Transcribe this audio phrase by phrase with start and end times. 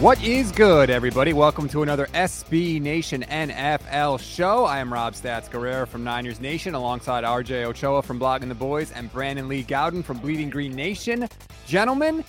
[0.00, 1.32] What is good, everybody?
[1.32, 4.66] Welcome to another SB Nation NFL show.
[4.66, 8.92] I am Rob Stats Guerrera from Niners Nation, alongside RJ Ochoa from Blogging the Boys
[8.92, 11.26] and Brandon Lee Gowton from Bleeding Green Nation.
[11.66, 12.22] Gentlemen,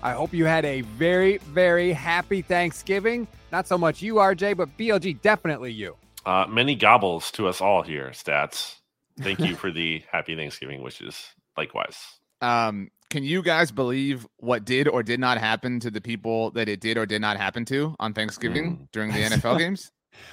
[0.00, 3.26] I hope you had a very, very happy Thanksgiving.
[3.50, 5.96] Not so much you, RJ, but BLG, definitely you.
[6.24, 8.76] Uh, many gobbles to us all here, Stats.
[9.18, 11.20] Thank you for the happy Thanksgiving wishes.
[11.56, 11.98] Likewise.
[12.40, 16.68] Um, can you guys believe what did or did not happen to the people that
[16.68, 18.88] it did or did not happen to on Thanksgiving Mm.
[18.92, 19.90] during the NFL games?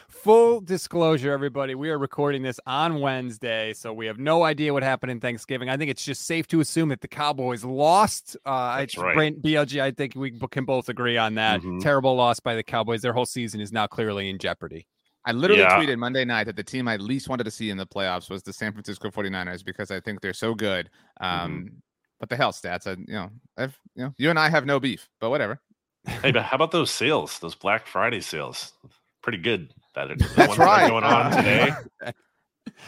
[0.09, 4.81] Full disclosure, everybody, we are recording this on Wednesday, so we have no idea what
[4.81, 5.69] happened in Thanksgiving.
[5.69, 8.35] I think it's just safe to assume that the Cowboys lost.
[8.45, 9.15] Uh, That's I, right.
[9.15, 11.61] Brent- BLG, I think we can both agree on that.
[11.61, 11.81] Mhm.
[11.81, 13.01] Terrible loss by the Cowboys.
[13.03, 14.87] Their whole season is now clearly in jeopardy.
[15.23, 15.77] I literally Yeah.
[15.79, 18.41] tweeted Monday night that the team I least wanted to see in the playoffs was
[18.43, 20.89] the San Francisco 49ers because I think they're so good.
[21.19, 21.69] Um,
[22.19, 24.79] But the hell, stats, I, you know, I've, you know, you and I have no
[24.79, 25.59] beef, but whatever.
[26.07, 27.39] Hey, but how about those sales?
[27.39, 28.73] Those Black Friday sales?
[29.21, 29.73] Pretty good.
[29.95, 31.71] That are, That's ones that are going on today.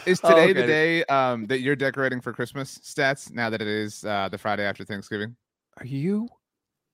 [0.06, 3.32] Is Oh, today the day um, that you're decorating for Christmas, stats?
[3.32, 5.36] Now that it is uh, the Friday after Thanksgiving.
[5.78, 6.28] Are you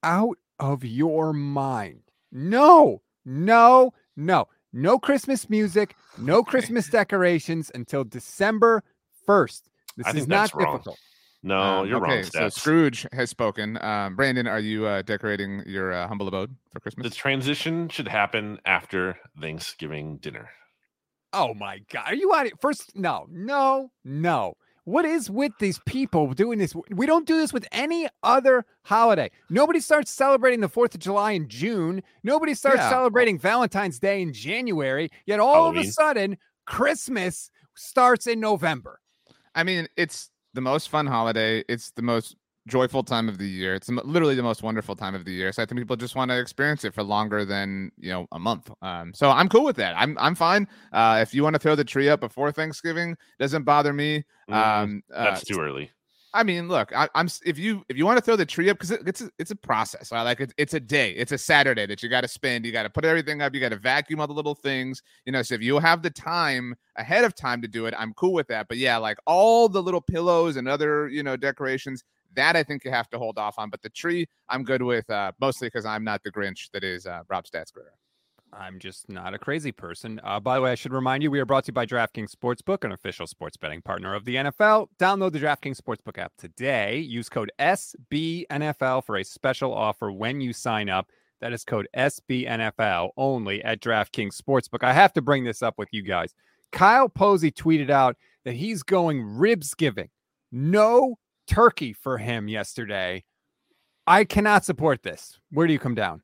[0.03, 2.01] out of your mind?
[2.31, 4.47] No, no, no.
[4.73, 8.83] No Christmas music, no Christmas decorations until December
[9.27, 9.61] 1st.
[9.95, 10.83] This I is think not that's wrong.
[11.45, 11.65] Difficult.
[11.65, 13.81] No, Um, you're okay, wrong, so Scrooge has spoken.
[13.81, 17.09] Um, Brandon, are you uh, decorating your uh, humble abode for Christmas?
[17.09, 20.49] the transition should happen after Thanksgiving dinner.
[21.33, 22.03] Oh my God.
[22.07, 22.53] Are you on it?
[22.61, 24.55] First, no, no, no.
[24.85, 26.73] What is with these people doing this?
[26.91, 29.31] We don't do this with any other holiday.
[29.49, 32.03] Nobody starts celebrating the 4th of July in June.
[32.23, 32.89] Nobody starts Yeah.
[32.89, 35.09] celebrating Valentine's Day in January.
[35.25, 38.99] Yet all of a sudden, Christmas starts in November.
[39.55, 41.63] I mean, it's the most fun holiday.
[41.69, 42.35] It's the most
[42.67, 43.75] joyful time of the year.
[43.75, 45.51] It's literally the most wonderful time of the year.
[45.51, 48.39] So I think people just want to experience it for longer than you know a
[48.39, 48.71] month.
[48.81, 49.95] Um, so I'm cool with that.
[49.97, 50.67] I'm I'm fine.
[50.91, 54.23] Uh, if you want to throw the tree up before Thanksgiving, doesn't bother me.
[54.49, 55.91] Mm, Um, That's uh, too early.
[56.35, 58.77] I mean, look, I, I'm if you if you want to throw the tree up
[58.77, 60.11] because it, it's a, it's a process.
[60.11, 60.23] Right?
[60.23, 62.65] Like it's it's a day, it's a Saturday that you got to spend.
[62.65, 63.55] You got to put everything up.
[63.55, 65.01] You got to vacuum all the little things.
[65.25, 68.13] You know, so if you have the time ahead of time to do it, I'm
[68.15, 68.67] cool with that.
[68.67, 72.03] But yeah, like all the little pillows and other you know decorations,
[72.35, 73.69] that I think you have to hold off on.
[73.69, 77.07] But the tree, I'm good with, uh, mostly because I'm not the Grinch that is
[77.07, 77.95] uh, Rob Stats Guerrera.
[78.57, 80.19] I'm just not a crazy person.
[80.23, 82.33] Uh, by the way, I should remind you we are brought to you by DraftKings
[82.33, 84.87] Sportsbook, an official sports betting partner of the NFL.
[84.97, 86.97] Download the DraftKings Sportsbook app today.
[86.99, 91.09] Use code SBNFL for a special offer when you sign up.
[91.41, 94.83] That is code SBNFL only at DraftKings Sportsbook.
[94.83, 96.33] I have to bring this up with you guys.
[96.71, 100.09] Kyle Posey tweeted out that he's going ribs giving.
[100.51, 103.25] No turkey for him yesterday.
[104.07, 105.39] I cannot support this.
[105.51, 106.21] Where do you come down?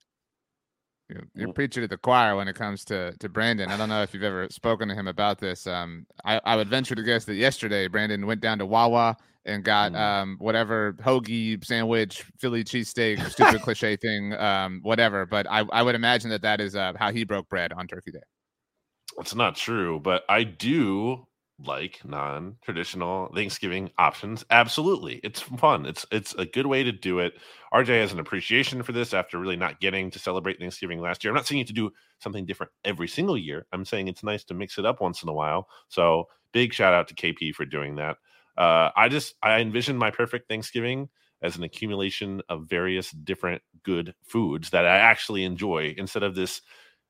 [1.12, 3.70] You're, you're preaching to the choir when it comes to to Brandon.
[3.70, 5.68] I don't know if you've ever spoken to him about this.
[5.68, 9.64] Um, I, I would venture to guess that yesterday Brandon went down to Wawa and
[9.64, 10.00] got Mm.
[10.00, 15.26] um whatever hoagie sandwich, Philly cheesesteak, stupid cliche thing, um, whatever.
[15.26, 18.12] But I, I would imagine that that is uh, how he broke bread on Turkey
[18.12, 18.20] Day.
[19.20, 21.28] It's not true, but I do
[21.66, 24.46] like non-traditional Thanksgiving options.
[24.50, 25.20] Absolutely.
[25.24, 25.86] It's fun.
[25.86, 27.34] It's it's a good way to do it.
[27.74, 31.32] RJ has an appreciation for this after really not getting to celebrate Thanksgiving last year.
[31.32, 33.66] I'm not saying you to do something different every single year.
[33.72, 35.68] I'm saying it's nice to mix it up once in a while.
[35.88, 38.18] So big shout out to KP for doing that.
[38.58, 41.10] Uh, I just I envision my perfect Thanksgiving
[41.42, 46.62] as an accumulation of various different good foods that I actually enjoy instead of this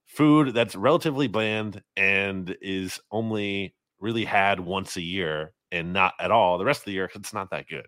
[0.06, 6.32] food that's relatively bland and is only really had once a year and not at
[6.32, 7.88] all the rest of the year it's not that good.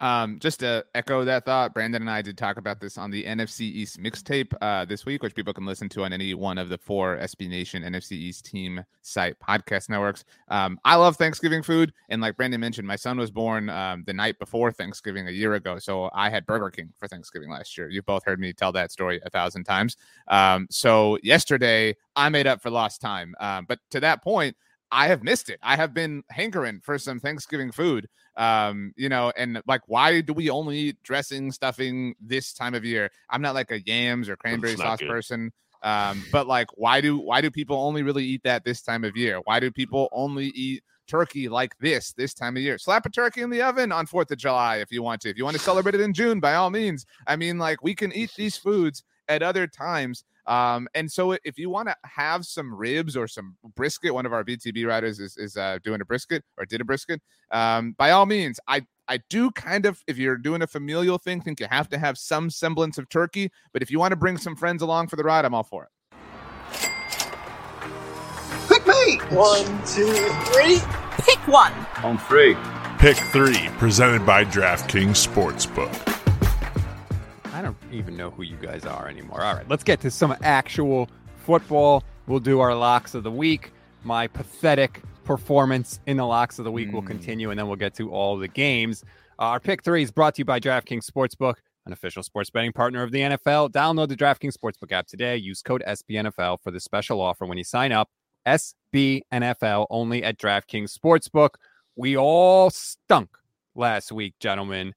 [0.00, 3.24] Um, just to echo that thought, Brandon and I did talk about this on the
[3.24, 6.68] NFC East mixtape uh, this week, which people can listen to on any one of
[6.68, 10.24] the four SB Nation NFC East team site podcast networks.
[10.48, 14.12] Um, I love Thanksgiving food, and like Brandon mentioned, my son was born um, the
[14.12, 17.88] night before Thanksgiving a year ago, so I had Burger King for Thanksgiving last year.
[17.88, 19.96] You've both heard me tell that story a thousand times.
[20.28, 24.56] Um, so yesterday I made up for lost time, um, but to that point.
[24.90, 25.58] I have missed it.
[25.62, 28.08] I have been hankering for some Thanksgiving food.
[28.36, 32.84] Um, you know, and like, why do we only eat dressing, stuffing this time of
[32.84, 33.10] year?
[33.30, 35.08] I'm not like a yams or cranberry sauce good.
[35.08, 35.52] person.
[35.82, 39.16] Um, but like, why do why do people only really eat that this time of
[39.16, 39.40] year?
[39.44, 42.78] Why do people only eat turkey like this this time of year?
[42.78, 45.30] Slap a turkey in the oven on Fourth of July if you want to.
[45.30, 47.06] If you want to celebrate it in June, by all means.
[47.26, 51.58] I mean, like, we can eat these foods at other times um, and so if
[51.58, 55.36] you want to have some ribs or some brisket, one of our BTB riders is,
[55.36, 57.20] is uh, doing a brisket or did a brisket.
[57.50, 61.40] Um, by all means, I I do kind of, if you're doing a familial thing,
[61.40, 63.50] think you have to have some semblance of turkey.
[63.72, 65.84] But if you want to bring some friends along for the ride, I'm all for
[65.84, 65.90] it.
[68.68, 69.18] Pick me.
[69.36, 70.12] One, two,
[70.52, 70.80] three.
[71.18, 71.72] Pick one.
[72.02, 72.56] On three.
[72.98, 76.15] Pick three, presented by DraftKings Sportsbook.
[77.56, 79.40] I don't even know who you guys are anymore.
[79.42, 82.04] All right, let's get to some actual football.
[82.26, 83.72] We'll do our locks of the week.
[84.04, 86.92] My pathetic performance in the locks of the week mm.
[86.92, 87.06] will hmm.
[87.06, 89.04] continue, and then we'll get to all the games.
[89.38, 91.54] Our pick three is brought to you by DraftKings Sportsbook,
[91.86, 93.70] an official sports betting partner of the NFL.
[93.70, 95.38] Download the DraftKings Sportsbook app today.
[95.38, 98.10] Use code SBNFL for the special offer when you sign up.
[98.46, 101.54] SBNFL only at DraftKings Sportsbook.
[101.96, 103.30] We all stunk
[103.74, 104.92] last week, gentlemen.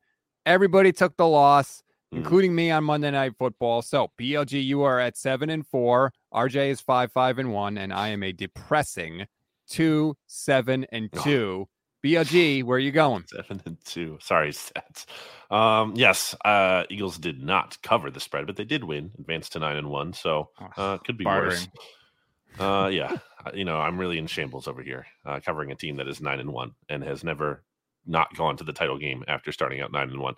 [0.46, 1.84] Everybody took the loss.
[2.12, 2.24] Mm-hmm.
[2.24, 3.84] including me on Monday Night Football.
[3.84, 6.12] So BLG, you are at seven and four.
[6.34, 9.28] RJ is five, five and one, and I am a depressing
[9.70, 11.68] two, seven and two.
[12.04, 13.26] BLG, where are you going?
[13.28, 14.18] Seven and two.
[14.22, 15.06] Sorry, stats.
[15.52, 19.60] Um, yes, uh, Eagles did not cover the spread, but they did win, advanced to
[19.60, 20.14] nine and one.
[20.14, 21.50] So uh, could be Bartering.
[21.50, 21.68] worse.
[22.58, 23.18] Uh, yeah,
[23.54, 26.40] you know, I'm really in shambles over here, uh, covering a team that is nine
[26.40, 27.64] and one and has never
[28.08, 30.34] not gone to the title game after starting out nine and one.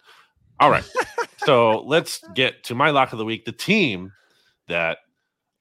[0.61, 0.83] All right.
[1.45, 3.45] so let's get to my lock of the week.
[3.45, 4.13] The team
[4.67, 4.99] that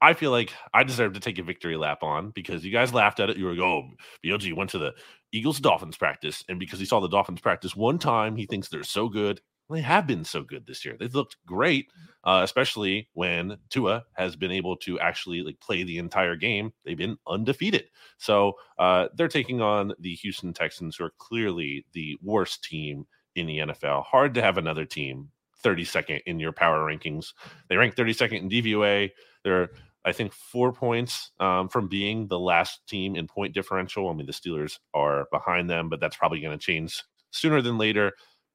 [0.03, 3.19] I feel like I deserve to take a victory lap on because you guys laughed
[3.19, 3.39] at it.
[3.39, 3.89] You were like, oh,
[4.25, 4.93] BLG went to the
[5.33, 6.45] Eagles Dolphins practice.
[6.51, 9.41] And because he saw the Dolphins practice one time, he thinks they're so good.
[9.71, 10.97] They have been so good this year.
[10.99, 11.91] They've looked great,
[12.25, 16.73] uh, especially when Tua has been able to actually like play the entire game.
[16.85, 17.85] They've been undefeated.
[18.19, 23.47] So uh, they're taking on the Houston Texans, who are clearly the worst team in
[23.47, 24.05] the NFL.
[24.05, 25.31] Hard to have another team
[25.63, 27.33] 32nd in your power rankings.
[27.69, 29.11] They rank 32nd in DVOA.
[29.45, 29.71] They're,
[30.05, 34.09] I think, four points um, from being the last team in point differential.
[34.09, 37.79] I mean, the Steelers are behind them, but that's probably going to change sooner than
[37.79, 38.13] later.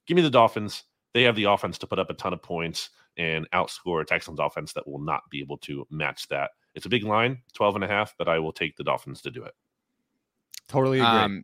[0.07, 0.83] Give me the Dolphins.
[1.13, 4.39] They have the offense to put up a ton of points and outscore a Texans
[4.39, 6.51] offense that will not be able to match that.
[6.74, 9.31] It's a big line, 12 and a half, but I will take the Dolphins to
[9.31, 9.54] do it.
[10.68, 11.07] Totally agree.
[11.07, 11.44] Um,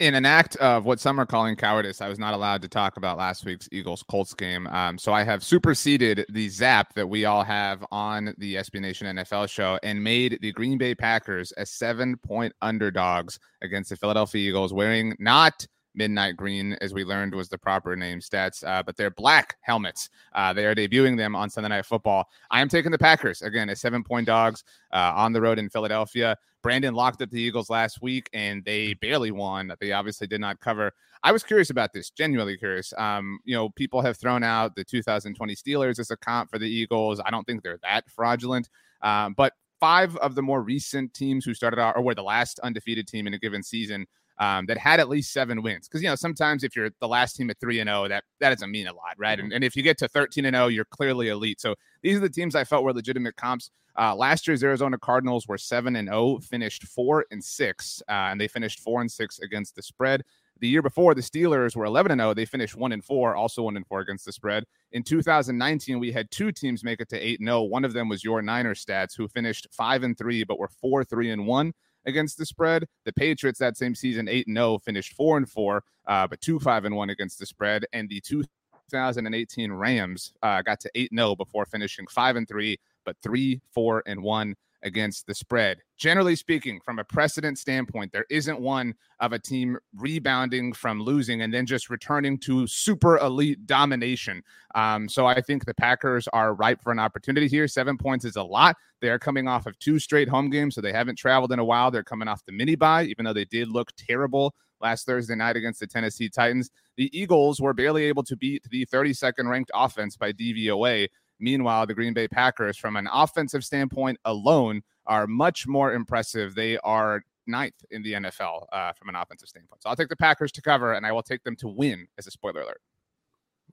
[0.00, 2.96] in an act of what some are calling cowardice, I was not allowed to talk
[2.96, 4.66] about last week's Eagles Colts game.
[4.68, 9.14] Um, so I have superseded the zap that we all have on the SB Nation
[9.14, 14.48] NFL show and made the Green Bay Packers a seven point underdogs against the Philadelphia
[14.48, 18.96] Eagles, wearing not midnight green, as we learned was the proper name stats, uh, but
[18.96, 20.08] they're black helmets.
[20.34, 22.28] Uh, they are debuting them on Sunday Night Football.
[22.50, 25.68] I am taking the Packers again as seven point dogs uh, on the road in
[25.68, 26.36] Philadelphia.
[26.62, 29.72] Brandon locked up the Eagles last week and they barely won.
[29.80, 30.92] They obviously did not cover.
[31.22, 32.92] I was curious about this, genuinely curious.
[32.98, 36.68] Um, you know, people have thrown out the 2020 Steelers as a comp for the
[36.68, 37.20] Eagles.
[37.24, 38.68] I don't think they're that fraudulent.
[39.02, 42.58] Um, but five of the more recent teams who started out or were the last
[42.60, 44.06] undefeated team in a given season
[44.40, 45.86] um, that had at least seven wins.
[45.86, 48.24] Because you know sometimes if you're the last team at three and zero, oh, that
[48.40, 49.38] that doesn't mean a lot, right?
[49.38, 49.44] Mm-hmm.
[49.46, 51.60] And, and if you get to thirteen and zero, oh, you're clearly elite.
[51.60, 53.70] So these are the teams I felt were legitimate comps.
[53.98, 58.40] Uh, last year's Arizona Cardinals were seven and zero, finished four and six, uh, and
[58.40, 60.22] they finished four and six against the spread.
[60.60, 62.34] The year before, the Steelers were 11 and 0.
[62.34, 64.64] They finished 1 and 4, also 1 and 4 against the spread.
[64.92, 67.62] In 2019, we had two teams make it to 8 and 0.
[67.62, 71.02] One of them was your Niner stats, who finished 5 and 3, but were 4
[71.02, 71.72] 3 and 1
[72.06, 72.86] against the spread.
[73.04, 76.58] The Patriots that same season, 8 and 0, finished 4 and 4, uh, but 2
[76.60, 77.84] 5 and 1 against the spread.
[77.92, 83.16] And the 2018 Rams uh, got to 8 0 before finishing 5 and 3, but
[83.22, 85.78] 3 4 and 1 against the spread.
[85.96, 91.42] Generally speaking, from a precedent standpoint, there isn't one of a team rebounding from losing
[91.42, 94.42] and then just returning to super elite domination.
[94.74, 97.68] Um, so I think the Packers are ripe for an opportunity here.
[97.68, 98.76] Seven points is a lot.
[99.00, 101.64] They are coming off of two straight home games, so they haven't traveled in a
[101.64, 101.90] while.
[101.90, 105.56] They're coming off the mini bye, even though they did look terrible last Thursday night
[105.56, 106.70] against the Tennessee Titans.
[106.96, 111.08] The Eagles were barely able to beat the 32nd ranked offense by DVOA.
[111.40, 116.54] Meanwhile, the Green Bay Packers, from an offensive standpoint alone, are much more impressive.
[116.54, 119.82] They are ninth in the NFL uh, from an offensive standpoint.
[119.82, 122.26] So I'll take the Packers to cover, and I will take them to win as
[122.26, 122.80] a spoiler alert.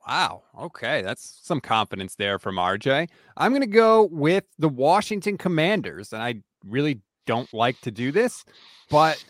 [0.07, 0.43] Wow.
[0.57, 1.01] Okay.
[1.01, 3.09] That's some confidence there from RJ.
[3.35, 6.13] I'm going to go with the Washington Commanders.
[6.13, 8.45] And I really don't like to do this,
[8.89, 9.23] but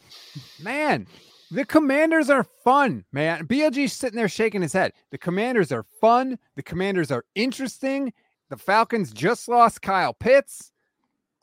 [0.62, 1.08] man,
[1.50, 3.48] the Commanders are fun, man.
[3.48, 4.94] BLG's sitting there shaking his head.
[5.12, 6.38] The Commanders are fun.
[6.56, 8.14] The Commanders are interesting.
[8.50, 10.72] The Falcons just lost Kyle Pitts.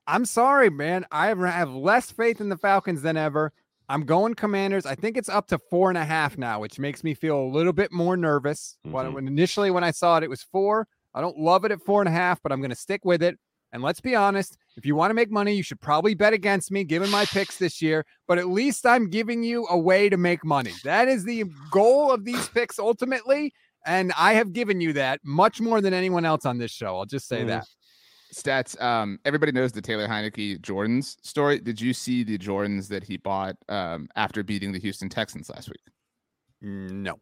[0.07, 1.05] I'm sorry, man.
[1.11, 3.53] I have less faith in the Falcons than ever.
[3.89, 4.87] I'm going Commanders.
[4.87, 7.45] I think it's up to four and a half now, which makes me feel a
[7.49, 8.79] little bit more nervous.
[8.87, 9.13] Mm-hmm.
[9.13, 10.89] When, initially, when I saw it, it was four.
[11.15, 13.23] I don't love it at four and a half, but I'm going to stick with
[13.23, 13.39] it.
[13.73, 16.71] And let's be honest, if you want to make money, you should probably bet against
[16.71, 18.07] me, given my picks this year.
[18.29, 20.73] But at least I'm giving you a way to make money.
[20.85, 23.53] That is the goal of these picks ultimately.
[23.87, 26.97] And I have given you that much more than anyone else on this show.
[26.97, 27.49] I'll just say mm.
[27.49, 27.67] that
[28.35, 28.81] stats.
[28.83, 31.61] Um, everybody knows the Taylor Heinicke Jordans story.
[31.61, 35.69] Did you see the Jordans that he bought um, after beating the Houston Texans last
[35.69, 35.81] week?
[36.61, 37.21] No.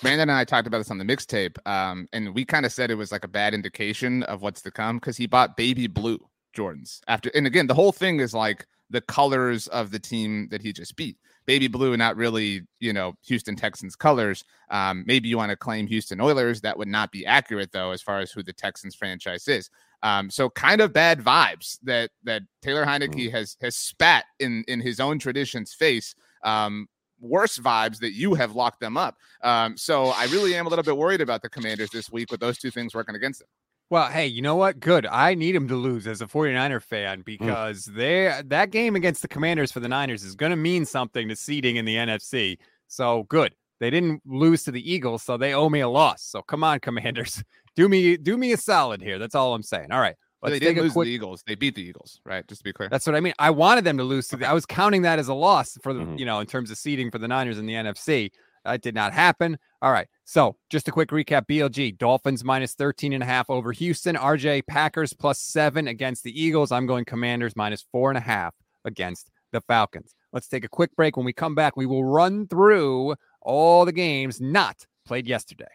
[0.00, 2.90] Brandon and I talked about this on the mixtape, um, and we kind of said
[2.90, 6.18] it was like a bad indication of what's to come because he bought baby blue
[6.56, 7.30] Jordans after.
[7.34, 10.94] And again, the whole thing is like the colors of the team that he just
[10.96, 11.16] beat.
[11.48, 14.44] Baby blue, not really, you know, Houston Texans colors.
[14.70, 16.60] Um, maybe you want to claim Houston Oilers.
[16.60, 19.70] That would not be accurate, though, as far as who the Texans franchise is.
[20.02, 23.32] Um, so kind of bad vibes that that Taylor Heinicke mm.
[23.32, 26.14] has has spat in in his own tradition's face.
[26.44, 26.86] Um,
[27.18, 29.16] worse vibes that you have locked them up.
[29.42, 32.40] Um, so I really am a little bit worried about the Commanders this week with
[32.40, 33.48] those two things working against them.
[33.90, 34.80] Well, hey, you know what?
[34.80, 35.06] Good.
[35.06, 37.24] I need him to lose as a 49er fan mm.
[37.24, 37.96] because mm.
[37.96, 41.36] they that game against the Commanders for the Niners is going to mean something to
[41.36, 42.58] seeding in the NFC.
[42.86, 43.54] So good.
[43.80, 46.22] They didn't lose to the Eagles, so they owe me a loss.
[46.22, 47.42] So come on, Commanders
[47.76, 49.18] do me do me a solid here.
[49.18, 49.92] That's all I'm saying.
[49.92, 50.16] All right.
[50.42, 51.06] Let's they didn't lose quick...
[51.06, 51.42] the Eagles.
[51.46, 52.46] They beat the Eagles, right?
[52.46, 52.88] Just to be clear.
[52.88, 53.32] That's what I mean.
[53.40, 54.28] I wanted them to lose.
[54.28, 54.48] To the...
[54.48, 56.16] I was counting that as a loss for the, mm-hmm.
[56.16, 58.30] you know, in terms of seeding for the Niners in the NFC.
[58.64, 59.58] That did not happen.
[59.80, 60.08] All right.
[60.24, 64.16] So just a quick recap BLG Dolphins minus 13 and a half over Houston.
[64.16, 66.72] RJ Packers plus seven against the Eagles.
[66.72, 68.54] I'm going Commanders minus four and a half
[68.84, 70.14] against the Falcons.
[70.32, 71.16] Let's take a quick break.
[71.16, 75.68] When we come back, we will run through all the games not played yesterday.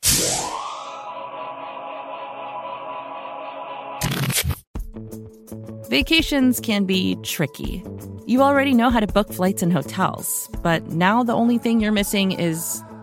[5.89, 7.83] Vacations can be tricky.
[8.25, 11.91] You already know how to book flights and hotels, but now the only thing you're
[11.91, 12.83] missing is,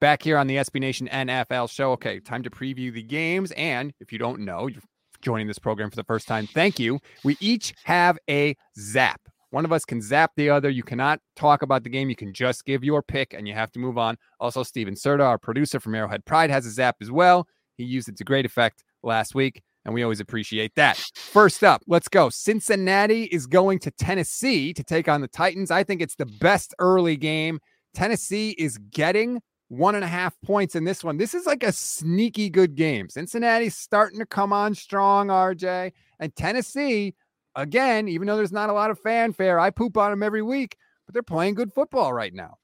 [0.00, 1.90] Back here on the SB Nation NFL show.
[1.92, 3.50] Okay, time to preview the games.
[3.52, 4.82] And if you don't know, you're
[5.22, 7.00] joining this program for the first time, thank you.
[7.24, 9.20] We each have a zap.
[9.50, 10.68] One of us can zap the other.
[10.68, 12.10] You cannot talk about the game.
[12.10, 14.16] You can just give your pick and you have to move on.
[14.38, 17.46] Also, Steven Serta, our producer from Arrowhead Pride, has a zap as well.
[17.76, 21.02] He used it to great effect last week, and we always appreciate that.
[21.14, 22.28] First up, let's go.
[22.28, 25.70] Cincinnati is going to Tennessee to take on the Titans.
[25.70, 27.58] I think it's the best early game.
[27.94, 31.18] Tennessee is getting one and a half points in this one.
[31.18, 33.08] This is like a sneaky good game.
[33.08, 37.14] Cincinnati's starting to come on strong, RJ, and Tennessee
[37.58, 40.76] again, even though there's not a lot of fanfare, I poop on them every week,
[41.06, 42.56] but they're playing good football right now.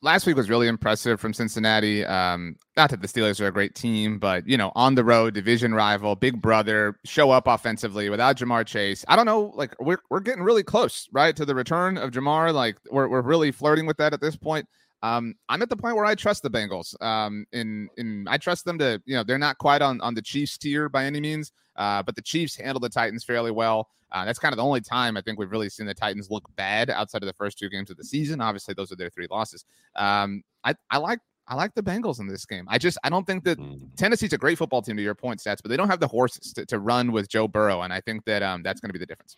[0.00, 2.04] Last week was really impressive from Cincinnati.
[2.04, 5.34] Um, not that the Steelers are a great team, but you know, on the road,
[5.34, 9.04] division rival, big brother, show up offensively without Ja'Marr Chase.
[9.08, 12.54] I don't know, like we're we're getting really close, right, to the return of Ja'Marr.
[12.54, 14.68] Like we're we're really flirting with that at this point.
[15.02, 17.00] Um, I'm at the point where I trust the Bengals.
[17.02, 20.22] Um, in in I trust them to, you know, they're not quite on on the
[20.22, 23.88] Chiefs tier by any means, uh, but the Chiefs handle the Titans fairly well.
[24.10, 26.48] Uh, that's kind of the only time I think we've really seen the Titans look
[26.56, 28.40] bad outside of the first two games of the season.
[28.40, 29.64] Obviously, those are their three losses.
[29.96, 32.66] Um, I, I like I like the Bengals in this game.
[32.68, 33.94] I just I don't think that Mm.
[33.96, 36.52] Tennessee's a great football team to your point, stats, but they don't have the horses
[36.54, 38.98] to, to run with Joe Burrow, and I think that um that's going to be
[38.98, 39.36] the difference.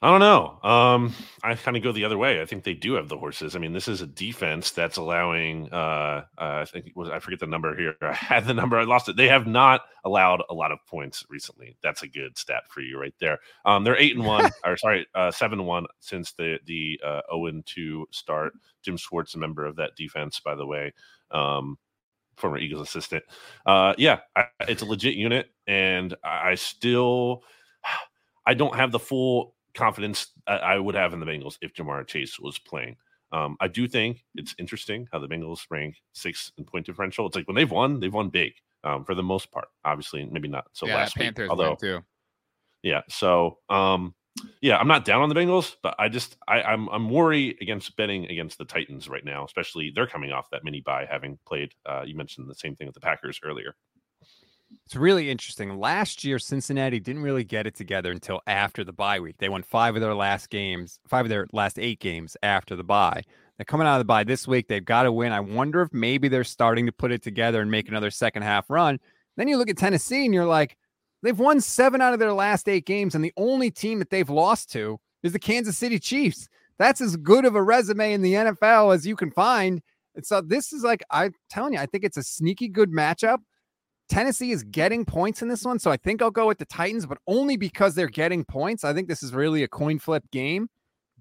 [0.00, 0.60] I don't know.
[0.62, 1.12] Um,
[1.42, 2.40] I kind of go the other way.
[2.40, 3.56] I think they do have the horses.
[3.56, 5.72] I mean, this is a defense that's allowing.
[5.72, 7.96] Uh, uh, I think was I forget the number here.
[8.02, 8.78] I had the number.
[8.78, 9.16] I lost it.
[9.16, 11.76] They have not allowed a lot of points recently.
[11.82, 13.38] That's a good stat for you right there.
[13.64, 17.46] Um, they're eight and one, or sorry, uh, seven one since the the uh, zero
[17.46, 18.52] and two start.
[18.82, 20.94] Jim Schwartz, a member of that defense, by the way.
[21.32, 21.76] Um,
[22.36, 23.24] former Eagles assistant.
[23.66, 27.42] Uh, yeah, I, it's a legit unit, and I I still,
[28.46, 32.06] I don't have the full confidence I I would have in the Bengals if Ja'Marr
[32.06, 32.96] Chase was playing.
[33.32, 37.26] Um, I do think it's interesting how the Bengals rank six in point differential.
[37.26, 38.52] It's like when they've won, they've won big
[38.84, 39.68] um, for the most part.
[39.84, 41.50] Obviously, maybe not so yeah, last Panthers week.
[41.50, 42.00] Although, too.
[42.82, 43.02] yeah.
[43.08, 44.14] So, um,
[44.62, 47.94] yeah, I'm not down on the Bengals, but I just I, I'm I'm worried against
[47.96, 51.72] betting against the Titans right now, especially they're coming off that mini bye, having played.
[51.84, 53.74] Uh, you mentioned the same thing with the Packers earlier.
[54.84, 55.78] It's really interesting.
[55.78, 59.36] Last year, Cincinnati didn't really get it together until after the bye week.
[59.38, 62.84] They won five of their last games, five of their last eight games after the
[62.84, 63.22] bye.
[63.56, 64.68] They're coming out of the bye this week.
[64.68, 65.32] They've got to win.
[65.32, 68.70] I wonder if maybe they're starting to put it together and make another second half
[68.70, 68.98] run.
[69.36, 70.76] Then you look at Tennessee and you're like,
[71.22, 74.30] they've won seven out of their last eight games, and the only team that they've
[74.30, 76.48] lost to is the Kansas City Chiefs.
[76.78, 79.82] That's as good of a resume in the NFL as you can find.
[80.14, 83.38] And so this is like I'm telling you, I think it's a sneaky good matchup.
[84.08, 87.06] Tennessee is getting points in this one, so I think I'll go with the Titans,
[87.06, 88.84] but only because they're getting points.
[88.84, 90.68] I think this is really a coin flip game.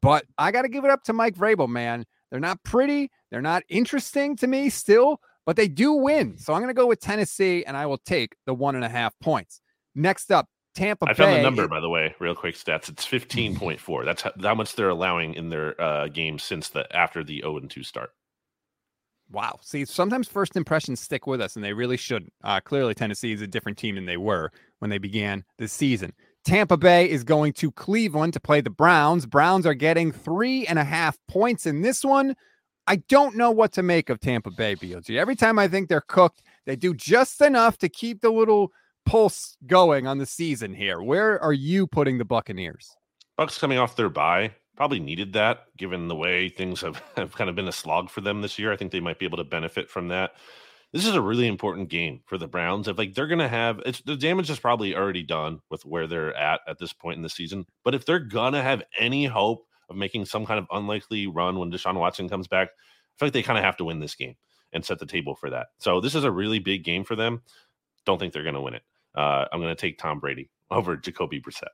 [0.01, 2.05] But I got to give it up to Mike Vrabel, man.
[2.29, 6.37] They're not pretty, they're not interesting to me still, but they do win.
[6.37, 8.89] So I'm going to go with Tennessee, and I will take the one and a
[8.89, 9.61] half points.
[9.95, 11.37] Next up, Tampa I found Bay.
[11.37, 12.89] the number, by the way, real quick stats.
[12.89, 14.05] It's 15.4.
[14.05, 17.57] That's how, how much they're allowing in their uh, games since the after the 0
[17.57, 18.11] and 2 start.
[19.31, 19.59] Wow.
[19.61, 22.29] See, sometimes first impressions stick with us, and they really should.
[22.43, 26.13] Uh, clearly, Tennessee is a different team than they were when they began the season.
[26.45, 29.25] Tampa Bay is going to Cleveland to play the Browns.
[29.25, 32.35] Browns are getting three and a half points in this one.
[32.87, 35.17] I don't know what to make of Tampa Bay, BLG.
[35.19, 38.71] Every time I think they're cooked, they do just enough to keep the little
[39.05, 41.01] pulse going on the season here.
[41.01, 42.95] Where are you putting the Buccaneers?
[43.35, 47.49] Bucks coming off their bye probably needed that given the way things have, have kind
[47.49, 48.71] of been a slog for them this year.
[48.71, 50.31] I think they might be able to benefit from that.
[50.93, 52.87] This is a really important game for the Browns.
[52.87, 56.33] If like they're gonna have it's the damage is probably already done with where they're
[56.33, 57.65] at at this point in the season.
[57.83, 61.71] But if they're gonna have any hope of making some kind of unlikely run when
[61.71, 64.35] Deshaun Watson comes back, I feel like they kind of have to win this game
[64.71, 65.67] and set the table for that.
[65.79, 67.41] So this is a really big game for them.
[68.05, 68.83] Don't think they're gonna win it.
[69.13, 71.67] Uh, I'm gonna take Tom Brady over Jacoby Brissett.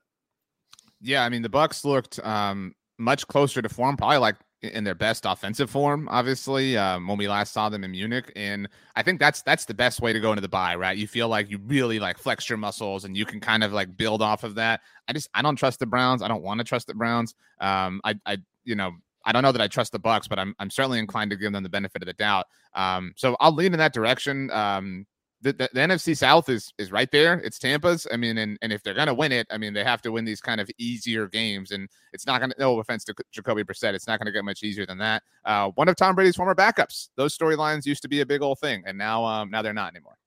[1.01, 4.95] Yeah, I mean the Bucks looked um, much closer to form, probably like in their
[4.95, 8.31] best offensive form, obviously, um, when we last saw them in Munich.
[8.35, 10.97] And I think that's that's the best way to go into the bye, right?
[10.97, 13.97] You feel like you really like flex your muscles and you can kind of like
[13.97, 14.81] build off of that.
[15.07, 16.21] I just I don't trust the Browns.
[16.21, 17.35] I don't want to trust the Browns.
[17.59, 18.91] Um, I I you know
[19.25, 21.51] I don't know that I trust the Bucks, but I'm I'm certainly inclined to give
[21.51, 22.45] them the benefit of the doubt.
[22.73, 24.49] Um, so I'll lean in that direction.
[24.51, 25.05] Um,
[25.43, 27.39] the, the, the, NFC South is is right there.
[27.39, 28.07] It's Tampa's.
[28.11, 30.25] I mean, and, and if they're gonna win it, I mean, they have to win
[30.25, 32.55] these kind of easier games, and it's not gonna.
[32.57, 35.21] No offense to Jacoby Brissett, it's not gonna get much easier than that.
[35.45, 37.09] Uh, one of Tom Brady's former backups.
[37.15, 39.93] Those storylines used to be a big old thing, and now um now they're not
[39.93, 40.17] anymore.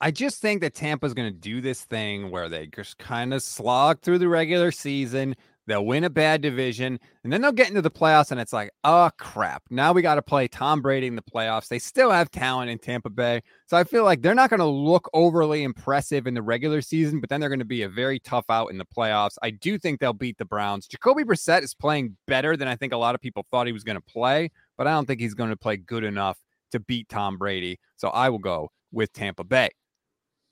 [0.00, 3.42] I just think that Tampa's going to do this thing where they just kind of
[3.42, 5.34] slog through the regular season.
[5.66, 8.70] They'll win a bad division, and then they'll get into the playoffs, and it's like,
[8.84, 9.62] oh crap!
[9.70, 11.68] Now we got to play Tom Brady in the playoffs.
[11.68, 14.66] They still have talent in Tampa Bay, so I feel like they're not going to
[14.66, 18.20] look overly impressive in the regular season, but then they're going to be a very
[18.20, 19.36] tough out in the playoffs.
[19.42, 20.86] I do think they'll beat the Browns.
[20.86, 23.84] Jacoby Brissett is playing better than I think a lot of people thought he was
[23.84, 26.38] going to play, but I don't think he's going to play good enough
[26.72, 27.78] to beat Tom Brady.
[27.96, 29.70] So I will go with Tampa Bay.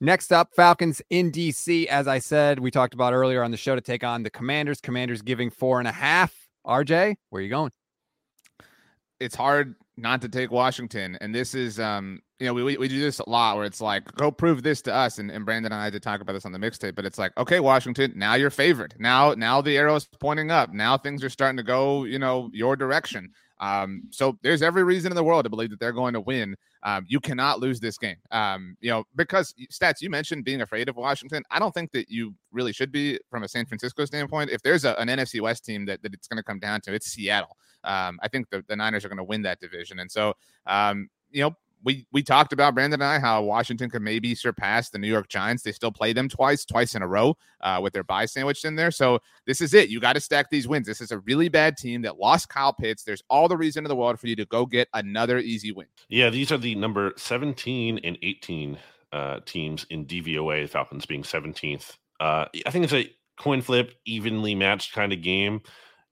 [0.00, 1.86] Next up, Falcons in DC.
[1.86, 4.80] As I said, we talked about earlier on the show to take on the Commanders.
[4.80, 6.34] Commanders giving four and a half.
[6.66, 7.70] RJ, where are you going?
[9.20, 11.16] It's hard not to take Washington.
[11.20, 14.12] And this is, um, you know, we, we, do this a lot where it's like,
[14.16, 15.18] go prove this to us.
[15.18, 17.18] And, and Brandon and I had to talk about this on the mixtape, but it's
[17.18, 18.94] like, okay, Washington, now you're favored.
[18.98, 20.72] Now, now the arrow is pointing up.
[20.72, 23.30] Now things are starting to go, you know, your direction.
[23.60, 26.56] Um, so there's every reason in the world to believe that they're going to win.
[26.82, 28.16] Um, you cannot lose this game.
[28.30, 31.42] Um, you know, because stats you mentioned being afraid of Washington.
[31.50, 34.50] I don't think that you really should be from a San Francisco standpoint.
[34.50, 36.92] If there's a, an NFC West team that, that it's going to come down to,
[36.92, 37.56] it's Seattle.
[37.84, 39.98] Um, I think the, the Niners are going to win that division.
[39.98, 40.34] And so,
[40.66, 44.90] um, you know, we we talked about Brandon and I how Washington could maybe surpass
[44.90, 45.62] the New York Giants.
[45.62, 48.74] They still play them twice, twice in a row, uh, with their bye sandwiched in
[48.74, 48.90] there.
[48.90, 49.90] So this is it.
[49.90, 50.86] You got to stack these wins.
[50.86, 53.04] This is a really bad team that lost Kyle Pitts.
[53.04, 55.86] There's all the reason in the world for you to go get another easy win.
[56.08, 58.78] Yeah, these are the number 17 and 18
[59.12, 60.68] uh, teams in DVOA.
[60.68, 61.96] Falcons being 17th.
[62.20, 65.60] Uh, I think it's a coin flip, evenly matched kind of game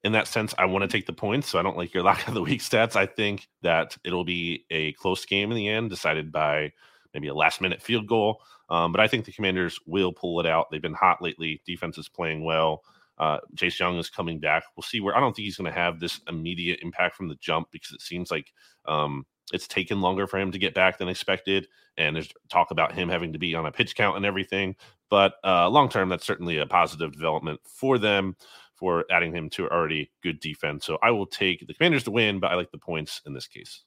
[0.05, 1.49] in that sense, I want to take the points.
[1.49, 2.97] So I don't like your lack of the week stats.
[2.97, 6.73] I think that it'll be a close game in the end, decided by
[7.15, 8.43] maybe a last minute field goal.
[8.69, 10.71] Um, but I think the Commanders will pull it out.
[10.71, 11.61] They've been hot lately.
[11.67, 12.83] Defense is playing well.
[13.19, 14.65] Uh, Chase Young is coming back.
[14.75, 17.37] We'll see where I don't think he's going to have this immediate impact from the
[17.37, 18.53] jump because it seems like
[18.87, 21.69] um, it's taken longer for him to get back than expected.
[21.99, 24.75] And there's talk about him having to be on a pitch count and everything.
[25.11, 28.35] But uh, long term, that's certainly a positive development for them
[28.83, 30.85] for adding him to already good defense.
[30.85, 33.47] So I will take the Commanders to win, but I like the points in this
[33.47, 33.85] case.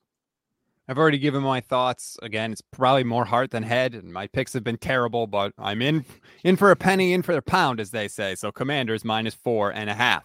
[0.87, 2.15] I've already given my thoughts.
[2.21, 5.81] Again, it's probably more heart than head, and my picks have been terrible, but I'm
[5.81, 6.05] in
[6.45, 8.35] in for a penny, in for a pound, as they say.
[8.35, 10.23] So Commanders minus four and a half.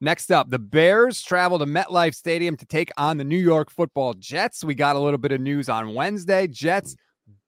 [0.00, 4.14] Next up, the Bears travel to MetLife Stadium to take on the New York Football
[4.14, 4.64] Jets.
[4.64, 6.46] We got a little bit of news on Wednesday.
[6.46, 6.96] Jets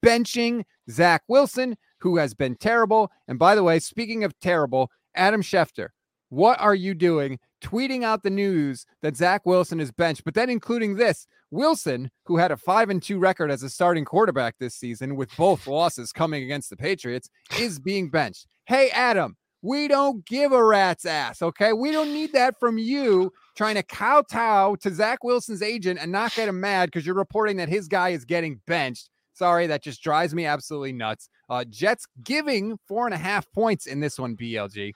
[0.04, 3.10] benching Zach Wilson, who has been terrible.
[3.26, 5.88] And by the way, speaking of terrible, Adam Schefter
[6.28, 10.50] what are you doing tweeting out the news that Zach Wilson is benched, but then
[10.50, 14.74] including this Wilson, who had a five and two record as a starting quarterback this
[14.74, 18.46] season with both losses coming against the Patriots, is being benched.
[18.66, 21.42] Hey, Adam, we don't give a rat's ass.
[21.42, 21.72] Okay.
[21.72, 26.34] We don't need that from you trying to kowtow to Zach Wilson's agent and not
[26.34, 29.10] get him mad because you're reporting that his guy is getting benched.
[29.32, 31.28] Sorry, that just drives me absolutely nuts.
[31.48, 34.92] Uh, Jets giving four and a half points in this one, BLG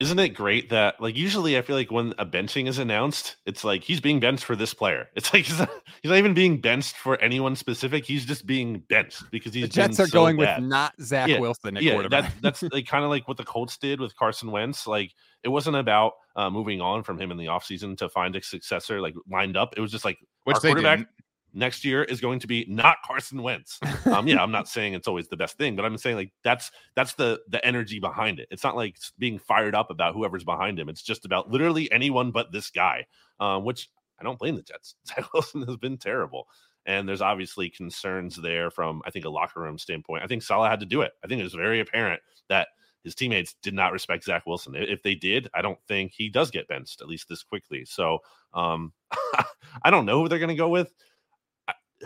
[0.00, 3.62] isn't it great that like usually I feel like when a benching is announced, it's
[3.62, 5.08] like he's being benched for this player.
[5.14, 5.70] It's like he's not,
[6.02, 8.04] he's not even being benched for anyone specific.
[8.04, 10.60] He's just being benched because he's the Jets are so going bad.
[10.60, 12.08] with not Zach yeah, Wilson at yeah.
[12.08, 14.86] That, that's like kind of like what the Colts did with Carson Wentz.
[14.86, 15.12] Like
[15.44, 19.00] it wasn't about uh, moving on from him in the offseason to find a successor
[19.00, 19.74] like lined up.
[19.76, 21.08] It was just like Which our quarterback didn't.
[21.56, 23.78] Next year is going to be not Carson Wentz.
[24.06, 26.70] Um, yeah, I'm not saying it's always the best thing, but I'm saying like that's
[26.94, 28.46] that's the the energy behind it.
[28.50, 30.88] It's not like being fired up about whoever's behind him.
[30.88, 33.06] It's just about literally anyone but this guy,
[33.40, 33.88] um, which
[34.20, 34.96] I don't blame the Jets.
[35.08, 36.48] Zach Wilson has been terrible.
[36.86, 40.22] And there's obviously concerns there from, I think, a locker room standpoint.
[40.22, 41.12] I think Saleh had to do it.
[41.24, 42.68] I think it was very apparent that
[43.04, 44.74] his teammates did not respect Zach Wilson.
[44.76, 47.84] If they did, I don't think he does get benched, at least this quickly.
[47.84, 48.18] So
[48.52, 48.92] um,
[49.82, 50.92] I don't know who they're going to go with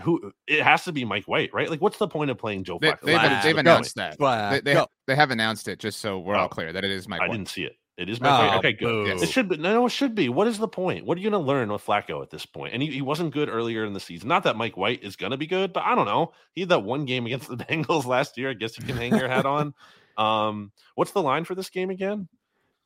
[0.03, 1.69] who it has to be Mike White, right?
[1.71, 3.01] Like, what's the point of playing Joe They, Flacco?
[3.03, 3.43] they've, Flacco.
[3.43, 4.19] they've announced that.
[4.19, 4.51] Flacco.
[4.51, 4.87] They, they, Go.
[5.07, 6.49] they have announced it just so we're all Oh.
[6.49, 7.37] clear that it is Mike I White.
[7.37, 7.73] didn't see it.
[7.97, 8.55] It is Mike White.
[8.55, 9.19] Oh, Okay, good.
[9.19, 9.23] boo.
[9.25, 10.29] It should be no, it should be.
[10.29, 11.05] What is the point?
[11.05, 12.73] What are you going to learn with Flacco at this point?
[12.73, 14.29] And he, he wasn't good earlier in the season.
[14.29, 16.33] Not that Mike White is going to be good, but I don't know.
[16.53, 18.51] He had that one game against the Bengals last year.
[18.51, 19.75] I guess you can hang your hat on.
[20.17, 22.29] Um, what's the line for this game again?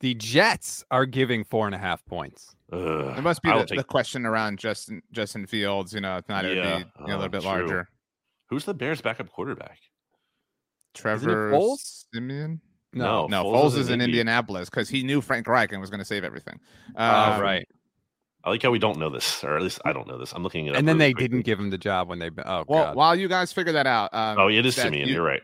[0.01, 2.57] the Jets are giving four and a half points.
[2.73, 5.93] Ugh, It must be the, take- the question around Justin Justin Fields.
[5.93, 7.51] You know, if not, it would be you know, a little uh, bit true.
[7.51, 7.89] larger.
[8.49, 9.79] Who's the Bears' backup quarterback?
[10.95, 12.05] Trevor Foles?
[12.13, 12.61] Siemian.
[12.93, 14.21] No, No, Foles Foles, is is in in Indy.
[14.21, 16.61] Indianapolis because he knew Frank Reich and was going to save everything.
[16.97, 17.67] Oh, Um, right.
[18.45, 20.33] I like how we don't know this, or at least I don't know this.
[20.33, 20.77] I'm looking it up.
[20.77, 22.29] And then really they didn't give him the job when they.
[22.45, 22.97] Oh, Well, God.
[22.97, 25.09] while you guys figure that out, um, Oh, it is Stats, Siemian.
[25.09, 25.43] you- You're right.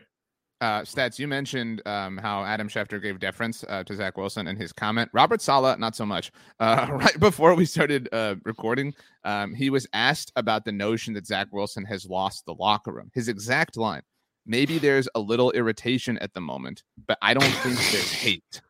[0.61, 1.17] Uh, stats.
[1.17, 5.09] You mentioned um, how Adam Schefter gave deference uh, to Zach Wilson in his comment.
[5.13, 6.33] Robert Saleh, not so much.
[6.59, 8.93] Uh, right before we started uh, recording,
[9.23, 13.09] um, he was asked about the notion that Zach Wilson has lost the locker room.
[13.13, 14.01] His exact line:
[14.45, 18.61] "Maybe there's a little irritation at the moment, but I don't think there's hate."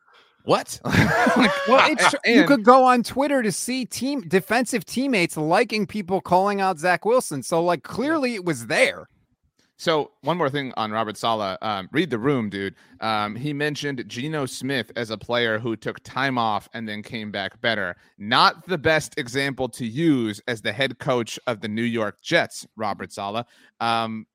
[0.44, 0.80] What?
[1.38, 6.22] Like, Well, it's, you could go on Twitter to see team defensive teammates liking people
[6.22, 7.44] calling out Zach Wilson.
[7.44, 9.08] So, like, clearly it was there.
[9.80, 11.58] So one more thing on Robert Saleh.
[11.62, 12.76] Um, read the room, dude.
[13.00, 17.32] Um, he mentioned Geno Smith as a player who took time off and then came
[17.32, 17.96] back better.
[18.18, 22.68] Not the best example to use as the head coach of the New York Jets,
[22.76, 23.46] Robert Saleh.
[23.80, 24.28] Um,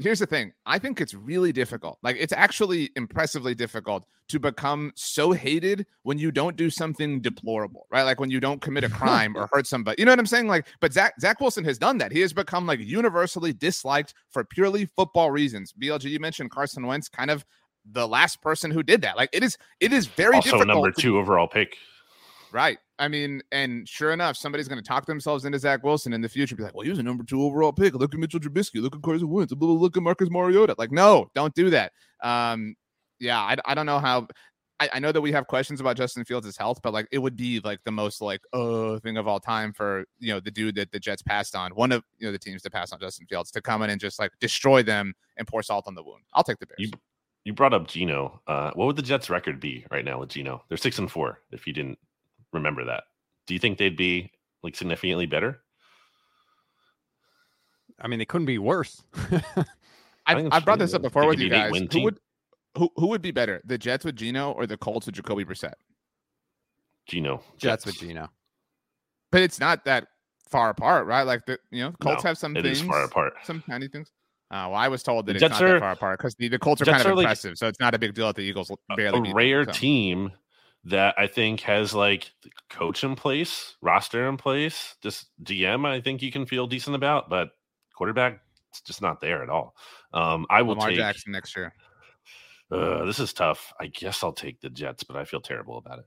[0.00, 0.52] here's the thing.
[0.66, 1.98] I think it's really difficult.
[2.02, 7.86] Like it's actually impressively difficult to become so hated when you don't do something deplorable,
[7.90, 8.02] right?
[8.02, 9.96] Like when you don't commit a crime or hurt somebody.
[10.00, 10.48] You know what I'm saying?
[10.48, 12.12] Like, but Zach Zach Wilson has done that.
[12.12, 15.72] He has become like universally disliked for purely football reasons.
[15.72, 17.44] BLG, you mentioned Carson Wentz, kind of
[17.90, 19.16] the last person who did that.
[19.16, 20.68] Like it is, it is very Also, difficult.
[20.68, 21.76] number to- two overall pick.
[22.50, 22.78] Right.
[22.98, 26.28] I mean, and sure enough, somebody's going to talk themselves into Zach Wilson in the
[26.30, 26.56] future.
[26.56, 27.94] Be like, well, he was a number two overall pick.
[27.94, 28.80] Look at Mitchell Trubisky.
[28.80, 29.52] Look at Carson Wentz.
[29.52, 30.74] Look at Marcus Mariota.
[30.78, 31.92] Like, no, don't do that.
[32.22, 32.74] Um,
[33.20, 34.28] yeah, I, I don't know how.
[34.80, 37.36] I, I know that we have questions about Justin Fields' health, but like it would
[37.36, 40.76] be like the most like oh thing of all time for you know the dude
[40.76, 43.26] that the Jets passed on, one of you know the teams to pass on Justin
[43.26, 46.22] Fields to come in and just like destroy them and pour salt on the wound.
[46.32, 46.76] I'll take the Bears.
[46.78, 46.90] You,
[47.44, 48.40] you brought up Geno.
[48.46, 50.62] Uh, what would the Jets' record be right now with Geno?
[50.68, 51.40] They're six and four.
[51.50, 51.98] If you didn't
[52.52, 53.04] remember that,
[53.46, 54.30] do you think they'd be
[54.62, 55.60] like significantly better?
[58.00, 59.02] I mean, they couldn't be worse.
[60.26, 61.92] I've, I've brought this up before They with could you be guys.
[61.92, 62.18] Who would
[62.78, 65.74] who who would be better, the Jets with Geno or the Colts with Jacoby Brissett?
[67.06, 67.42] Geno.
[67.58, 68.28] Jets with Geno.
[69.32, 70.06] But it's not that
[70.50, 71.22] far apart, right?
[71.24, 73.34] Like the you know Colts No, have some It things, is far apart.
[73.44, 74.10] some tiny things.
[74.50, 76.48] Uh, well, I was told that The it's Jets not that far apart because the,
[76.48, 78.26] the Colts are Jets kind of are like- impressive, so it's not a big deal
[78.28, 79.72] that the Eagles A- barely a beat them, rare so.
[79.72, 80.32] team
[80.84, 85.86] that I think has like the coach in place, roster in place, just DM.
[85.86, 87.50] I think you can feel decent about, but
[87.94, 89.74] quarterback, it's just not there at all.
[90.14, 90.96] Um, I will Lamar take.
[90.98, 91.74] Jackson next year.
[92.70, 93.72] This is tough.
[93.80, 96.04] I guess I'll take the Jets, but I feel terrible about it.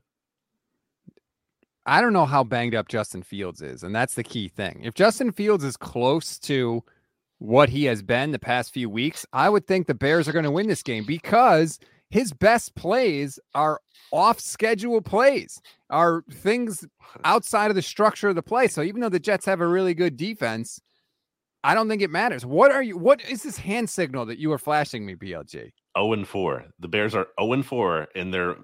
[1.84, 4.82] I don't know how banged up Justin Fields is, and that's the key thing.
[4.84, 6.84] If Justin Fields is close to
[7.38, 10.44] what he has been the past few weeks, I would think the Bears are going
[10.44, 13.80] to win this game because his best plays are
[14.12, 16.86] off schedule plays, are things
[17.24, 18.68] outside of the structure of the play.
[18.68, 20.80] So even though the Jets have a really good defense,
[21.64, 22.46] I don't think it matters.
[22.46, 25.72] What are you what is this hand signal that you are flashing me, BLG?
[25.98, 26.64] 0 and 4.
[26.78, 28.56] The Bears are 0 and 4 in their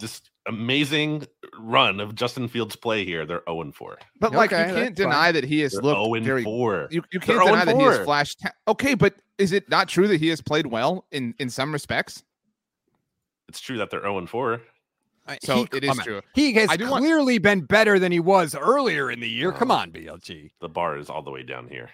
[0.00, 1.26] just amazing
[1.58, 3.26] run of Justin Fields play here.
[3.26, 3.98] They're 0 and 4.
[4.20, 5.10] But like Okay, you can't that's fine.
[5.10, 6.44] deny that he has They're looked 0 and very.
[6.44, 6.88] 4.
[6.90, 8.40] You, you can't 0 deny that he has flashed.
[8.40, 11.72] ta- okay, but is it not true that he has played well in in some
[11.72, 12.22] respects?
[13.48, 14.60] It's true that they're 0 and 4.
[15.42, 16.04] So He- it is come on.
[16.06, 16.20] true.
[16.34, 19.52] He has I do want- clearly been better than he was earlier in the year.
[19.52, 19.74] Come Oh.
[19.74, 20.52] on, BLG.
[20.60, 21.90] The bar is all the way down here.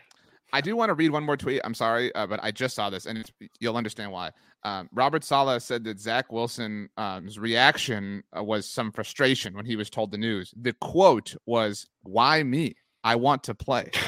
[0.55, 1.61] I do want to read one more tweet.
[1.64, 4.31] I'm sorry, uh, but I just saw this, and it's, you'll understand why.
[4.62, 9.90] Um, Robert Saleh said that Zach Wilson's reaction uh, was some frustration when he was
[9.90, 10.55] told the news.
[10.57, 12.77] The quote was, "Why me?
[13.03, 13.90] I want to play."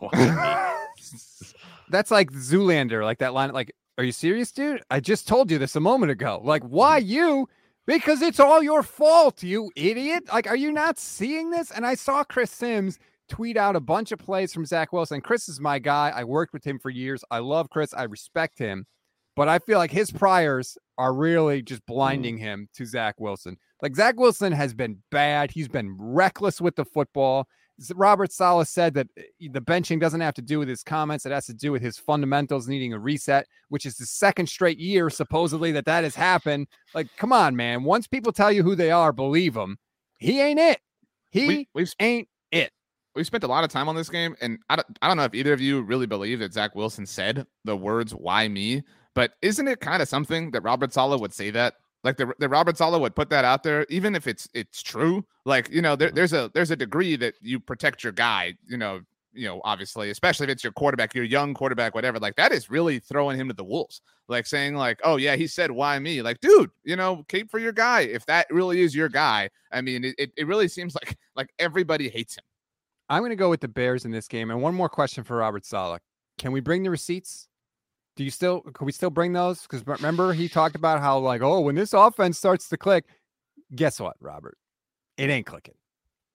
[1.90, 3.52] That's like Zoolander, like that line.
[3.52, 4.82] Like, are you serious, dude?
[4.90, 6.40] I just told you this a moment ago.
[6.42, 7.48] Like, why you?
[7.86, 10.24] Because it's all your fault, you idiot.
[10.32, 11.70] Like, are you not seeing this?
[11.70, 12.98] And I saw Chris Sims
[13.30, 15.20] tweet out a bunch of plays from Zach Wilson.
[15.20, 16.12] Chris is my guy.
[16.14, 17.24] I worked with him for years.
[17.30, 17.94] I love Chris.
[17.94, 18.86] I respect him.
[19.36, 23.56] But I feel like his priors are really just blinding him to Zach Wilson.
[23.80, 25.50] Like Zach Wilson has been bad.
[25.50, 27.46] He's been reckless with the football.
[27.94, 31.24] Robert Saleh said that uh, the benching doesn't have to do with his comments.
[31.24, 34.78] It has to do with his fundamentals needing a reset, which is the second straight
[34.78, 36.66] year, supposedly, that that has happened.
[36.94, 37.84] Like, come on, man.
[37.84, 39.78] Once people tell you who they are, believe them.
[40.18, 40.80] He ain't it.
[41.30, 42.72] He we, ain't it.
[43.14, 45.24] We spent a lot of time on this game, and I don't, I don't know
[45.24, 48.82] if either of you really believe that Zach Wilson said the words "Why me?"
[49.14, 51.74] But isn't it kind of something that Robert Saleh would say that?
[52.02, 55.24] Like the, the Robert Saleh would put that out there, even if it's it's true.
[55.44, 56.16] Like you know, there, mm-hmm.
[56.16, 58.54] there's a there's a degree that you protect your guy.
[58.66, 59.00] You know,
[59.32, 62.18] you know, obviously, especially if it's your quarterback, your young quarterback, whatever.
[62.18, 64.00] Like that is really throwing him to the wolves.
[64.28, 66.22] Like saying like, oh yeah, he said why me?
[66.22, 68.02] Like, dude, you know, cape for your guy.
[68.02, 71.52] If that really is your guy, I mean, it, it, it really seems like like
[71.58, 72.44] everybody hates him.
[73.10, 74.50] I'm going to go with the Bears in this game.
[74.50, 76.00] And one more question for Robert Saleh.
[76.38, 77.48] Can we bring the receipts?
[78.16, 79.62] Do you still, can we still bring those?
[79.62, 83.04] Because remember, he talked about how, like, oh, when this offense starts to click,
[83.74, 84.56] guess what, Robert?
[85.16, 85.74] It ain't clicking.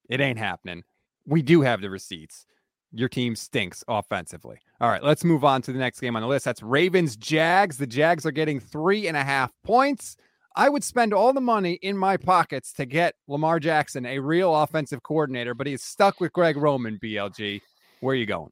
[0.10, 0.84] It ain't happening.
[1.26, 2.46] We do have the receipts.
[2.92, 4.58] Your team stinks offensively.
[4.80, 6.46] All right, let's move on to the next game on the list.
[6.46, 7.78] That's Ravens Jags.
[7.78, 10.18] The Jags are getting three and a half points.
[10.56, 14.56] I would spend all the money in my pockets to get Lamar Jackson a real
[14.56, 17.62] offensive coordinator, but he's stuck with Greg Roman, BLG.
[18.00, 18.52] Where are you going?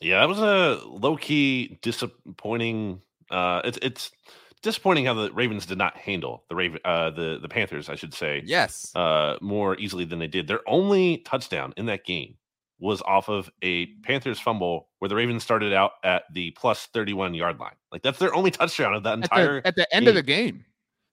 [0.00, 3.00] Yeah, that was a low key disappointing.
[3.30, 4.10] Uh, it's it's
[4.62, 8.14] disappointing how the Ravens did not handle the Raven, uh, the the Panthers, I should
[8.14, 8.90] say, Yes.
[8.94, 10.46] uh, more easily than they did.
[10.46, 12.36] Their only touchdown in that game
[12.80, 17.12] was off of a Panthers fumble where the Ravens started out at the plus thirty
[17.12, 17.74] one yard line.
[17.92, 19.60] Like that's their only touchdown of that At entire.
[19.60, 20.64] the, at the end of the game.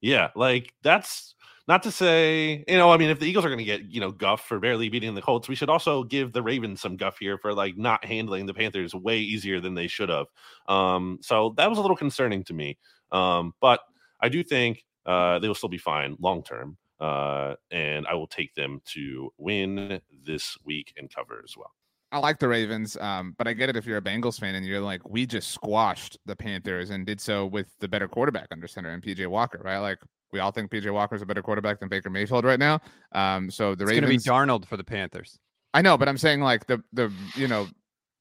[0.02, 1.36] Yeah, like that's
[1.68, 4.00] not to say, you know, I mean, if the Eagles are going to get, you
[4.00, 7.18] know, guff for barely beating the Colts, we should also give the Ravens some guff
[7.20, 10.28] here for like not handling the Panthers way easier than they should have.
[10.68, 12.78] Um, so that was a little concerning to me.
[13.12, 13.80] Um, but
[14.22, 16.78] I do think uh, they will still be fine long term.
[17.00, 21.72] Uh, and I will take them to win this week and cover as well.
[22.16, 24.66] I like the Ravens, um, but I get it if you're a Bengals fan and
[24.66, 28.70] you're like, we just squashed the Panthers and did so with the better quarterback under
[28.70, 29.80] center and PJ Walker, right?
[29.80, 30.00] Like
[30.32, 32.80] we all think PJ Walker is a better quarterback than Baker Mayfield right now.
[33.12, 35.38] Um, so the it's going to be Darnold for the Panthers.
[35.74, 37.68] I know, but I'm saying like the the you know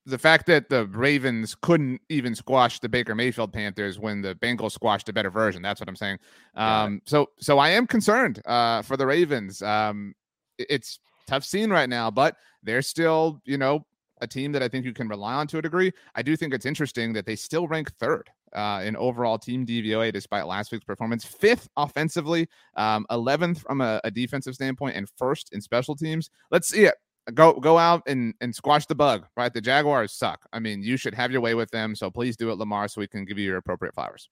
[0.06, 4.72] the fact that the Ravens couldn't even squash the Baker Mayfield Panthers when the Bengals
[4.72, 5.62] squashed a better version.
[5.62, 6.18] That's what I'm saying.
[6.56, 9.62] Um, so so I am concerned uh, for the Ravens.
[9.62, 10.16] Um,
[10.58, 13.86] it's tough scene right now, but they're still, you know,
[14.20, 15.92] a team that I think you can rely on to a degree.
[16.14, 20.12] I do think it's interesting that they still rank third uh, in overall team DVOA
[20.12, 25.52] despite last week's performance, fifth offensively, um, 11th from a, a defensive standpoint, and first
[25.52, 26.30] in special teams.
[26.50, 26.94] Let's see it
[27.32, 29.52] go go out and and squash the bug, right?
[29.52, 30.46] The Jaguars suck.
[30.52, 31.94] I mean, you should have your way with them.
[31.94, 34.28] So please do it, Lamar, so we can give you your appropriate flowers.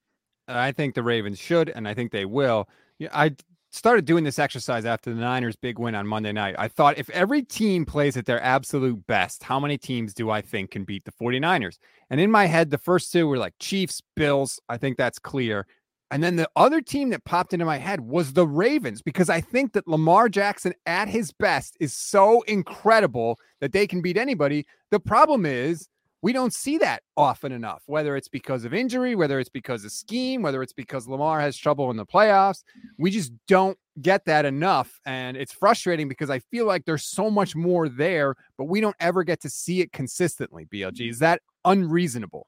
[0.49, 2.69] I think the Ravens should, and I think they will.
[2.99, 3.35] Yeah, I
[3.73, 6.55] started doing this exercise after the Niners' big win on Monday night.
[6.59, 10.43] I thought if every team plays at their absolute best, how many teams do I
[10.43, 11.79] think can beat the 49ers?
[12.11, 14.61] And in my head, the first two were like Chiefs, Bills.
[14.69, 15.67] I think that's clear.
[16.11, 19.41] And then the other team that popped into my head was the Ravens because I
[19.41, 24.67] think that Lamar Jackson at his best is so incredible that they can beat anybody.
[24.91, 25.89] The problem is
[26.23, 29.91] we don't see that often enough, whether it's because of injury, whether it's because of
[29.91, 32.63] scheme, whether it's because Lamar has trouble in the playoffs.
[32.97, 35.01] We just don't get that enough.
[35.05, 38.97] And it's frustrating because I feel like there's so much more there, but we don't
[39.01, 40.65] ever get to see it consistently.
[40.65, 42.47] BLG, is that unreasonable?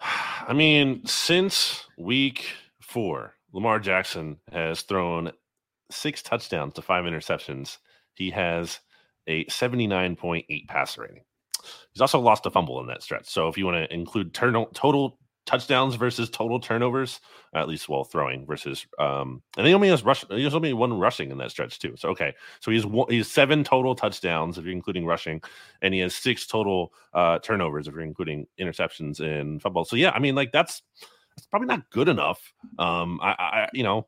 [0.00, 2.46] I mean, since week
[2.80, 5.32] four, Lamar Jackson has thrown
[5.90, 7.76] six touchdowns to five interceptions.
[8.14, 8.80] He has
[9.26, 11.24] a 79.8 passer rating.
[11.92, 13.28] He's also lost a fumble in that stretch.
[13.28, 17.20] So if you want to include turn- total touchdowns versus total turnovers,
[17.54, 20.92] at least while throwing versus um and he only has rush he has only one
[20.92, 21.94] rushing in that stretch too.
[21.96, 22.32] So okay.
[22.60, 25.42] So he's one, he's seven total touchdowns if you're including rushing,
[25.82, 29.84] and he has six total uh turnovers if you're including interceptions in football.
[29.84, 30.82] So yeah, I mean like that's
[31.36, 32.52] it's probably not good enough.
[32.78, 34.06] Um, I, I, you know,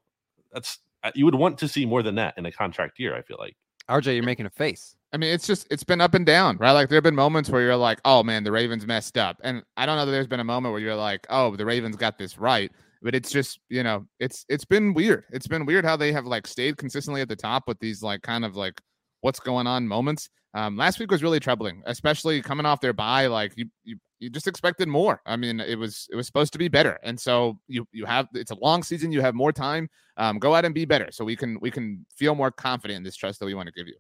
[0.53, 3.15] that's uh, you would want to see more than that in a contract year.
[3.17, 3.57] I feel like.
[3.89, 4.97] RJ, you're making a face.
[5.15, 6.73] I mean, it's just it's been up and down, right?
[6.73, 9.63] Like there have been moments where you're like, "Oh man, the Ravens messed up," and
[9.77, 12.19] I don't know that there's been a moment where you're like, "Oh, the Ravens got
[12.19, 15.25] this right." But it's just you know, it's it's been weird.
[15.31, 18.23] It's been weird how they have like stayed consistently at the top with these like
[18.23, 18.81] kind of like
[19.21, 20.29] what's going on moments.
[20.53, 23.29] Um, last week was really troubling, especially coming off their bye.
[23.29, 25.21] Like you, you, you just expected more.
[25.27, 28.27] I mean, it was it was supposed to be better, and so you you have
[28.35, 29.13] it's a long season.
[29.13, 29.89] You have more time.
[30.17, 33.05] Um, go out and be better, so we can we can feel more confident in
[33.05, 33.95] this trust that we want to give you.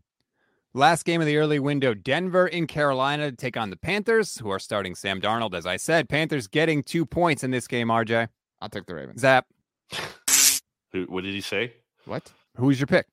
[0.76, 4.50] Last game of the early window, Denver in Carolina to take on the Panthers, who
[4.50, 5.54] are starting Sam Darnold.
[5.54, 7.88] As I said, Panthers getting two points in this game.
[7.88, 8.26] RJ,
[8.60, 9.20] I'll take the Ravens.
[9.20, 9.46] Zap.
[10.92, 11.04] Who?
[11.04, 11.74] What did he say?
[12.06, 12.32] What?
[12.56, 13.06] Who's your pick?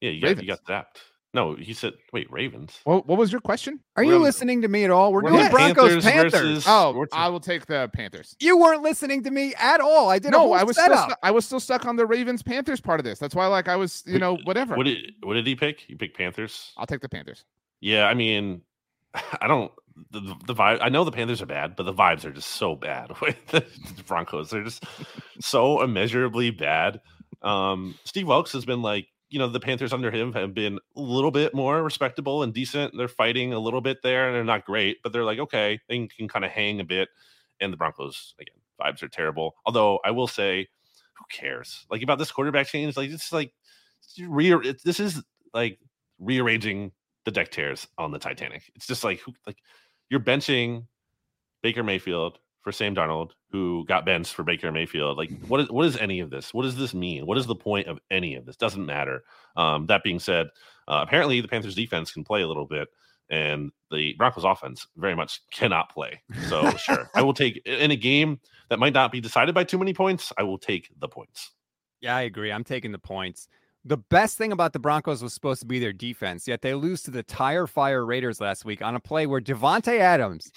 [0.00, 1.00] Yeah, you got, you got zapped.
[1.34, 2.78] No, he said, wait, Ravens.
[2.84, 3.80] What, what was your question?
[3.96, 5.12] Are you listening to me at all?
[5.12, 6.32] We're, we're doing on Broncos Panthers Panthers.
[6.32, 8.34] versus- Oh, What's- I will take the Panthers.
[8.40, 10.08] You weren't listening to me at all.
[10.08, 11.10] I did a No, whole I was still setup.
[11.10, 13.18] stu- I was still stuck on the Ravens Panthers part of this.
[13.18, 14.74] That's why, like, I was, you know, whatever.
[14.74, 15.80] What did What did he pick?
[15.80, 16.72] He picked Panthers.
[16.78, 17.44] I'll take the Panthers.
[17.80, 18.62] Yeah, I mean,
[19.40, 19.70] I don't.
[20.12, 20.78] The, the, the vibe.
[20.80, 23.66] I know the Panthers are bad, but the vibes are just so bad with the
[24.06, 24.48] Broncos.
[24.50, 24.82] They're just
[25.40, 27.00] so immeasurably bad.
[27.42, 31.00] Um, Steve Wilks has been like, you know, the Panthers under him have been a
[31.00, 32.94] little bit more respectable and decent.
[32.96, 36.06] They're fighting a little bit there, and they're not great, but they're like, okay, they
[36.06, 37.08] can kind of hang a bit.
[37.60, 39.56] And the Broncos, again, vibes are terrible.
[39.66, 40.68] Although I will say,
[41.14, 41.86] who cares?
[41.90, 43.52] Like about this quarterback change, like it's like
[44.20, 45.78] re- this is like
[46.18, 46.92] rearranging
[47.24, 48.70] the deck chairs on the Titanic.
[48.74, 49.58] It's just like who like
[50.08, 50.86] you're benching
[51.62, 55.16] Baker Mayfield for Sam Darnold, who got benched for Baker Mayfield.
[55.16, 56.52] Like, what is what is any of this?
[56.52, 57.26] What does this mean?
[57.26, 58.56] What is the point of any of this?
[58.56, 59.24] Doesn't matter.
[59.56, 60.48] Um, that being said,
[60.86, 62.88] uh, apparently the Panthers defense can play a little bit,
[63.30, 66.20] and the Broncos offense very much cannot play.
[66.48, 69.78] So sure, I will take in a game that might not be decided by too
[69.78, 70.32] many points.
[70.36, 71.52] I will take the points.
[72.00, 72.52] Yeah, I agree.
[72.52, 73.48] I'm taking the points.
[73.88, 77.02] The best thing about the Broncos was supposed to be their defense, yet they lose
[77.04, 80.52] to the tire fire Raiders last week on a play where Davante Adams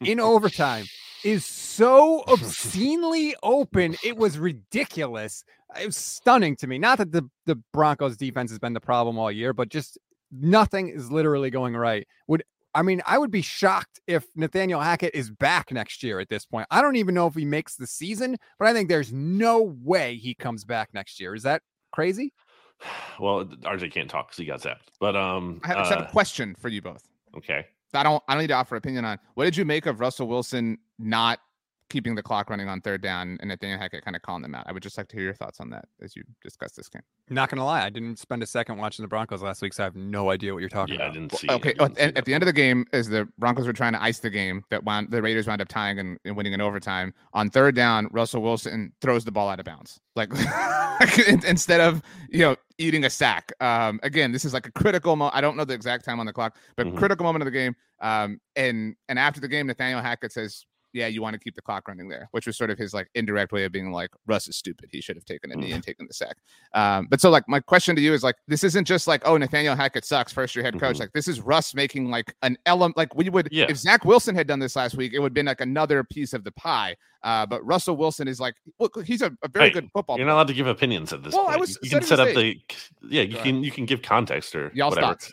[0.00, 0.86] in overtime
[1.22, 3.96] is so obscenely open.
[4.02, 5.44] It was ridiculous.
[5.80, 6.76] It was stunning to me.
[6.76, 9.96] Not that the, the Broncos defense has been the problem all year, but just
[10.32, 12.04] nothing is literally going right.
[12.26, 12.42] Would
[12.74, 16.46] I mean, I would be shocked if Nathaniel Hackett is back next year at this
[16.46, 16.66] point.
[16.70, 20.16] I don't even know if he makes the season, but I think there's no way
[20.16, 21.34] he comes back next year.
[21.34, 22.32] Is that crazy?
[23.20, 24.88] Well, RJ can't talk because he got zapped.
[25.00, 27.02] But um, I have, just have uh, a question for you both.
[27.36, 27.66] okay.
[27.94, 29.18] I don't I don't need to offer opinion on.
[29.34, 31.40] What did you make of Russell Wilson not
[31.90, 34.64] keeping the clock running on third down and Nathaniel Hackett kind of calling them out?
[34.66, 37.02] I would just like to hear your thoughts on that as you discuss this game.
[37.28, 39.84] Not gonna lie, I didn't spend a second watching the Broncos last week, so I
[39.84, 41.14] have no idea what you're talking Yeah, I about.
[41.14, 41.48] didn't see.
[41.50, 42.24] Okay, at, didn't see at that.
[42.24, 44.84] the end of the game, as the Broncos were trying to ice the game, that
[44.84, 47.12] wound, the Raiders wound up tying and, and winning in overtime.
[47.34, 50.30] On third down, Russell Wilson throws the ball out of bounds, like
[51.46, 53.52] instead of you know eating a sack.
[53.60, 55.36] Um, again, this is like a critical moment.
[55.36, 56.96] I don't know the exact time on the clock, but Mhm.
[56.96, 57.74] critical moment of the game.
[58.00, 61.62] Um, and and after the game, Nathaniel Hackett says, "Yeah, you want to keep the
[61.62, 64.48] clock running there," which was sort of his like indirect way of being like, "Russ
[64.48, 64.88] is stupid.
[64.92, 66.36] He should have taken a knee and taken the sack."
[66.74, 69.36] Um, but so like my question to you is like, this isn't just like, oh,
[69.36, 70.96] Nathaniel Hackett sucks, first year head coach.
[70.96, 71.00] Mhm.
[71.00, 72.96] Like this is Russ making like an element.
[72.96, 73.66] Like we would, Yeah.
[73.68, 76.32] if Zach Wilson had done this last week, it would have been like another piece
[76.32, 76.96] of the pie.
[77.22, 80.16] Uh, but Russell Wilson is like, look, he's a, a very Hey, good football.
[80.16, 81.60] You're not allowed to give opinions at this Well, I point.
[81.60, 82.60] was you, can set up the
[83.08, 83.22] yeah.
[83.22, 85.12] You Go can you can give context or Y'all's whatever.
[85.14, 85.32] thoughts.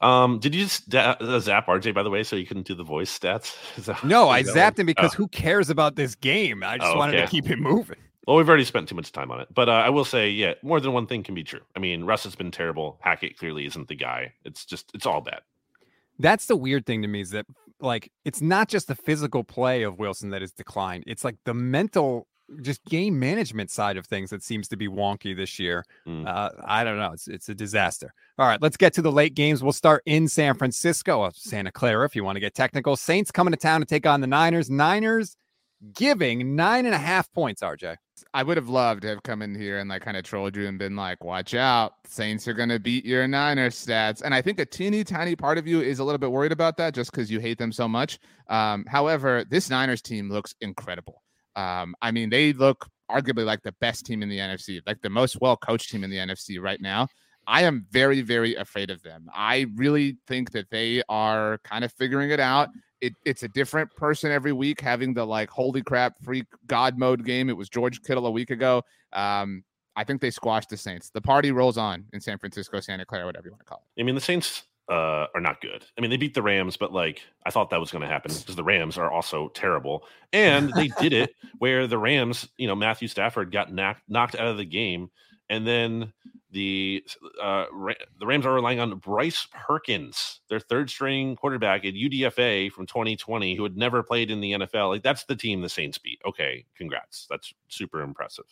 [0.00, 2.74] Um, did you just da- uh, zap RJ by the way, so you couldn't do
[2.74, 3.54] the voice stats?
[3.78, 5.16] Is No, I is zapped him because Oh.
[5.18, 6.62] who cares about this game?
[6.64, 7.98] I just Oh, wanted to keep him moving.
[8.26, 10.54] Well, we've already spent too much time on it, but uh, I will say, yeah,
[10.62, 11.60] more than one thing can be true.
[11.74, 12.98] I mean, Russ has been terrible.
[13.00, 14.34] Hackett clearly isn't the guy.
[14.44, 15.40] It's just, it's all bad.
[16.18, 17.46] That's the weird thing to me is that
[17.80, 21.04] like it's not just the physical play of Wilson that has declined.
[21.06, 22.26] It's like the mental
[22.62, 25.84] just game management side of things that seems to be wonky this year.
[26.06, 26.26] Mm.
[26.26, 27.12] Uh, I don't know.
[27.12, 28.12] It's it's a disaster.
[28.38, 29.62] All right, let's get to the late games.
[29.62, 32.96] We'll start in San Francisco, Santa Clara, if you want to get technical.
[32.96, 34.70] Saints coming to town to take on the Niners.
[34.70, 35.36] Niners
[35.94, 37.62] giving nine and a half points.
[37.62, 37.96] RJ.
[38.34, 40.66] I would have loved to have come in here and like kind of trolled you
[40.66, 44.22] and been like, watch out, Saints are gonna beat your Niners stats.
[44.22, 46.76] And I think a teeny tiny part of you is a little bit worried about
[46.76, 48.18] that just because you hate them so much.
[48.48, 51.22] Um, however, this Niners team looks incredible.
[51.56, 55.10] Um, I mean, they look arguably like the best team in the NFC, like the
[55.10, 57.08] most well coached team in the NFC right now.
[57.46, 59.28] I am very, very afraid of them.
[59.34, 62.68] I really think that they are kind of figuring it out.
[63.00, 67.24] It, it's a different person every week having the like holy crap freak god mode
[67.24, 67.48] game.
[67.48, 68.82] It was George Kittle a week ago.
[69.12, 69.64] Um,
[69.96, 71.10] I think they squashed the Saints.
[71.10, 74.00] The party rolls on in San Francisco, Santa Clara, whatever you want to call it.
[74.00, 75.86] I mean, the Saints uh, are not good.
[75.96, 78.34] I mean, they beat the Rams, but like I thought that was going to happen
[78.34, 82.74] because the Rams are also terrible, and they did it where the Rams, you know,
[82.74, 85.10] Matthew Stafford got knocked knocked out of the game,
[85.48, 86.12] and then
[86.50, 87.04] the
[87.40, 92.72] uh, Ra- the Rams are relying on Bryce Perkins, their third string quarterback at UDFA
[92.72, 94.88] from 2020, who had never played in the NFL.
[94.88, 96.20] Like that's the team the Saints beat.
[96.26, 97.26] Okay, congrats.
[97.30, 98.46] That's super impressive.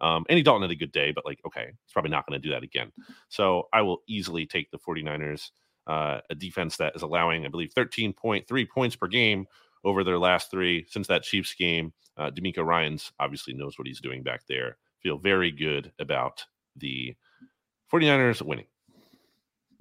[0.00, 2.46] Um, Andy Dalton had a good day, but like, okay, it's probably not going to
[2.46, 2.90] do that again.
[3.28, 5.50] So I will easily take the 49ers,
[5.86, 9.46] uh, a defense that is allowing, I believe, 13.3 points per game
[9.84, 11.92] over their last three since that Chiefs game.
[12.16, 14.76] Uh, DeMeco Ryans obviously knows what he's doing back there.
[15.02, 16.44] Feel very good about
[16.76, 17.16] the
[17.92, 18.66] 49ers winning.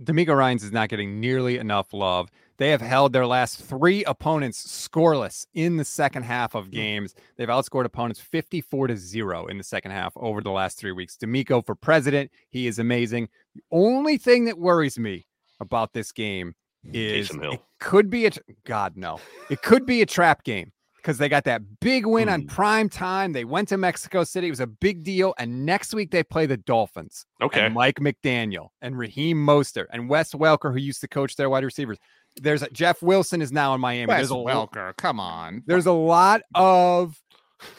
[0.01, 2.31] DeMeco Ryans is not getting nearly enough love.
[2.57, 7.13] They have held their last three opponents scoreless in the second half of games.
[7.37, 11.17] They've outscored opponents 54 to 0 in the second half over the last three weeks.
[11.17, 12.31] DeMeco for president.
[12.49, 13.29] He is amazing.
[13.53, 15.27] The only thing that worries me
[15.61, 16.53] about this game
[16.91, 18.31] is it could be a
[18.65, 19.19] God, no.
[19.49, 22.47] It could be a trap game because they got that big win on Hmm.
[22.47, 23.33] prime time.
[23.33, 24.47] They went to Mexico City.
[24.47, 25.33] It was a big deal.
[25.37, 27.65] And next week they play the Dolphins Okay.
[27.65, 31.63] and Mike McDaniel and Raheem Mostert and Wes Welker, who used to coach their wide
[31.63, 31.97] receivers.
[32.37, 34.07] There's a, Jeff Wilson is now in Miami.
[34.07, 35.63] Wes there's a Welker, come on.
[35.67, 37.19] there's a lot of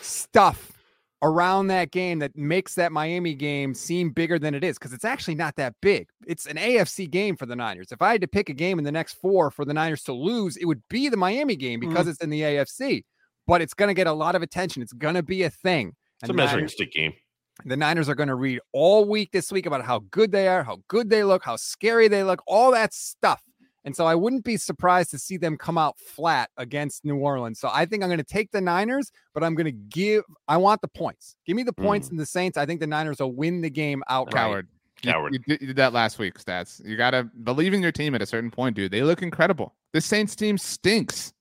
[0.01, 0.72] stuff
[1.23, 5.05] around that game that makes that Miami game seem bigger than it is because it's
[5.05, 6.09] actually not that big.
[6.27, 7.93] It's an AFC game for the Niners.
[7.93, 10.13] If I had to pick a game in the next four for the Niners to
[10.13, 11.91] lose, it would be the Miami game mm-hmm.
[11.91, 13.05] because it's in the AFC.
[13.47, 14.83] But it's going to get a lot of attention.
[14.83, 15.95] It's going to be a thing.
[16.23, 17.13] It's a measuring Niners- stick game.
[17.65, 20.65] the Niners are going to read all week this week about how good they are,
[20.65, 23.43] how good they look, how scary they look, all that stuff.
[23.85, 27.59] And so I wouldn't be surprised to see them come out flat against New Orleans.
[27.59, 30.57] So I think I'm going to take the Niners, but I'm going to give, I
[30.57, 31.37] want the points.
[31.47, 32.13] Give me the points mm.
[32.13, 32.57] and the Saints.
[32.57, 34.35] I think the Niners will win the game outright.
[34.35, 34.69] Coward.
[35.03, 35.33] Coward.
[35.33, 36.85] You, did, you did that last week, stats.
[36.85, 38.93] You gotta believe in your team at a certain point, dude.
[38.93, 39.75] They look incredible.
[39.93, 41.33] This Saints team stinks.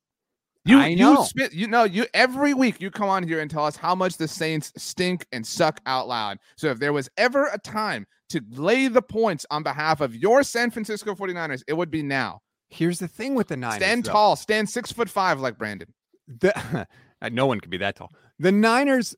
[0.63, 1.19] You, I know.
[1.19, 3.95] You, spit, you know, you every week you come on here and tell us how
[3.95, 6.37] much the Saints stink and suck out loud.
[6.55, 10.43] So if there was ever a time to lay the points on behalf of your
[10.43, 12.41] San Francisco 49ers, it would be now.
[12.69, 13.77] Here's the thing with the Niners.
[13.77, 14.11] Stand though.
[14.11, 15.93] tall, stand six foot five like Brandon.
[16.27, 16.87] The,
[17.31, 18.11] no one can be that tall.
[18.39, 19.15] The Niners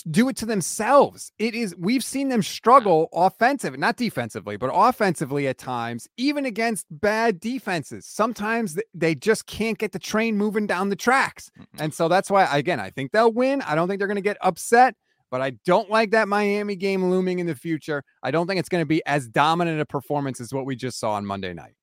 [0.00, 1.32] do it to themselves.
[1.38, 6.86] It is we've seen them struggle offensive, not defensively, but offensively at times, even against
[6.90, 8.06] bad defenses.
[8.06, 11.50] Sometimes they just can't get the train moving down the tracks.
[11.78, 13.60] And so that's why again, I think they'll win.
[13.62, 14.94] I don't think they're going to get upset,
[15.30, 18.02] but I don't like that Miami game looming in the future.
[18.22, 20.98] I don't think it's going to be as dominant a performance as what we just
[20.98, 21.74] saw on Monday night.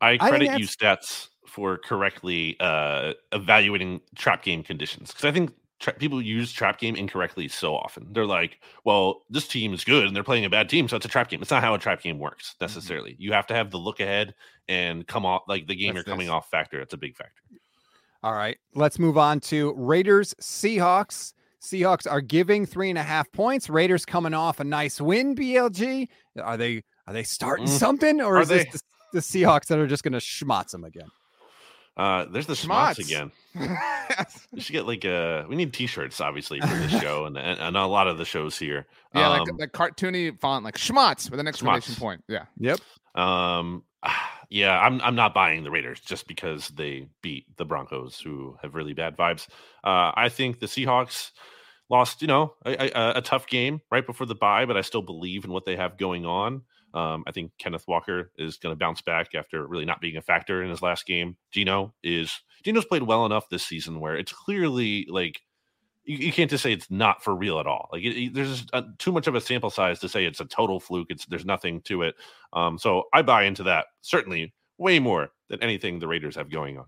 [0.00, 5.94] I credit you stats for correctly uh, evaluating trap game conditions because I think tra-
[5.94, 8.12] people use trap game incorrectly so often.
[8.12, 11.06] They're like, "Well, this team is good and they're playing a bad team, so it's
[11.06, 12.64] a trap game." It's not how a trap game works Mm-hmm.
[12.64, 13.16] necessarily.
[13.18, 14.34] You have to have the look ahead
[14.68, 16.80] and come off like the game That's you're coming off factor.
[16.80, 17.42] It's a big factor.
[18.22, 21.32] All right, let's move on to Raiders Seahawks.
[21.62, 23.68] Seahawks are giving three and a half points.
[23.70, 25.34] Raiders coming off a nice win.
[25.34, 26.08] BLG,
[26.42, 27.78] are they are they starting Mm.
[27.78, 28.64] something, or Are is they?
[28.64, 28.80] this the,
[29.14, 31.08] the Seahawks that are just going to schmotz them again?
[31.96, 32.98] Uh, there's the schmutz Schmutz.
[32.98, 33.32] again.
[34.52, 37.76] We should get like uh we need t-shirts obviously for this show and, and and
[37.76, 38.86] a lot of the shows here.
[39.14, 41.98] yeah, um, like like cartoony font, like schmutz with an exclamation Schmutz.
[41.98, 42.24] point.
[42.28, 42.44] Yeah.
[42.58, 42.80] Yep.
[43.16, 43.82] um
[44.50, 48.74] yeah, I'm I'm not buying the Raiders just because they beat the Broncos who have
[48.74, 49.46] really bad vibes.
[49.84, 51.32] Uh I think the Seahawks
[51.88, 55.02] lost, you know, a, a, a tough game right before the bye, but I still
[55.02, 56.62] believe in what they have going on.
[56.94, 60.22] Um, I think Kenneth Walker is going to bounce back after really not being a
[60.22, 61.36] factor in his last game.
[61.50, 62.32] Geno is
[62.64, 65.40] Geno's played well enough this season where it's clearly like
[66.04, 67.88] you, you can't just say it's not for real at all.
[67.92, 70.40] Like it, it- there's just, uh, too much of a sample size to say it's
[70.40, 71.06] a total fluke.
[71.10, 72.14] It's there's nothing to it.
[72.52, 76.78] Um, so I buy into that certainly way more than anything the Raiders have going
[76.78, 76.86] on.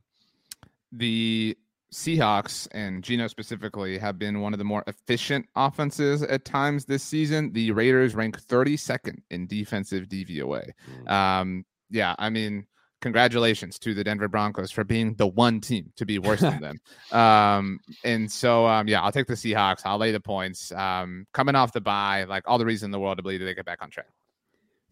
[0.92, 1.57] the
[1.93, 7.03] Seahawks and Geno specifically have been one of the more efficient offenses at times this
[7.03, 7.53] season.
[7.53, 10.70] The Raiders rank 32nd in defensive DVOA.
[11.07, 11.11] Mm.
[11.11, 12.66] Um, yeah, I mean,
[13.03, 16.78] congratulations to the Denver Broncos for being the one team to be worse than them.
[17.12, 19.82] Um, and so, um, yeah, I'll take the Seahawks.
[19.84, 20.72] I'll lay the points.
[20.72, 23.45] Um, coming off the bye, like all the reason in the world to believe that
[23.45, 24.07] they get back on track.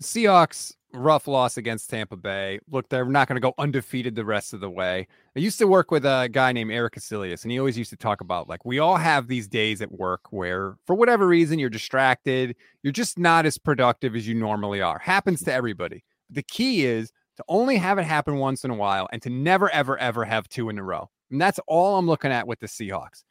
[0.02, 2.58] Seahawks rough loss against Tampa Bay.
[2.70, 5.06] Look, they're not going to go undefeated the rest of the way.
[5.36, 7.96] I used to work with a guy named Eric Casilius, and he always used to
[7.96, 11.70] talk about like we all have these days at work where, for whatever reason, you're
[11.70, 14.98] distracted, you're just not as productive as you normally are.
[14.98, 16.02] Happens to everybody.
[16.28, 19.70] The key is to only have it happen once in a while and to never,
[19.70, 21.08] ever, ever have two in a row.
[21.30, 23.24] And that's all I'm looking at with the Seahawks.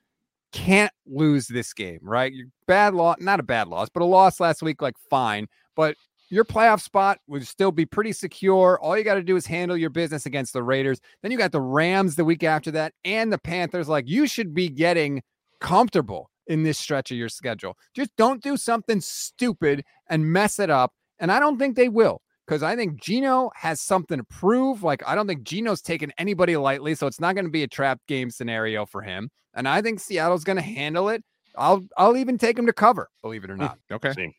[0.51, 2.33] Can't lose this game, right?
[2.33, 5.47] Your bad loss, not a bad loss, but a loss last week, like fine.
[5.75, 5.95] But
[6.29, 8.79] your playoff spot would still be pretty secure.
[8.81, 10.99] All you got to do is handle your business against the Raiders.
[11.21, 13.87] Then you got the Rams the week after that and the Panthers.
[13.87, 15.21] Like you should be getting
[15.59, 17.77] comfortable in this stretch of your schedule.
[17.93, 20.93] Just don't do something stupid and mess it up.
[21.19, 24.83] And I don't think they will because I think Geno has something to prove.
[24.83, 27.67] Like I don't think Geno's taking anybody lightly, so it's not going to be a
[27.67, 29.29] trap game scenario for him.
[29.53, 31.23] And I think Seattle's going to handle it.
[31.55, 33.79] I'll I'll even take him to cover, believe it or hmm, not.
[33.91, 34.13] Okay.
[34.13, 34.33] Same.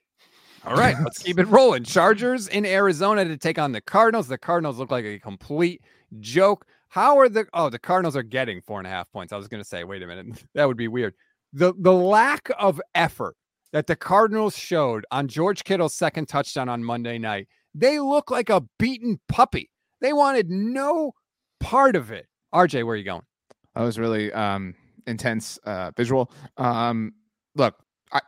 [0.67, 1.85] All right, let's keep it rolling.
[1.85, 4.29] Chargers in Arizona to take on the Cardinals.
[4.29, 5.83] The Cardinals look like a complete
[6.19, 6.67] joke.
[6.89, 9.33] How are the oh the Cardinals are getting four and a half points?
[9.33, 11.15] I was gonna say, wait a minute, that would be weird.
[11.53, 13.37] The the lack of effort
[13.73, 18.51] that the Cardinals showed on George Kittle's second touchdown on Monday night, they look like
[18.51, 19.71] a beaten puppy.
[20.01, 21.13] They wanted no
[21.59, 22.27] part of it.
[22.55, 23.23] RJ, where are you going?
[23.75, 24.75] That was really um,
[25.07, 26.31] intense uh, visual.
[26.57, 27.13] Um,
[27.55, 27.77] look,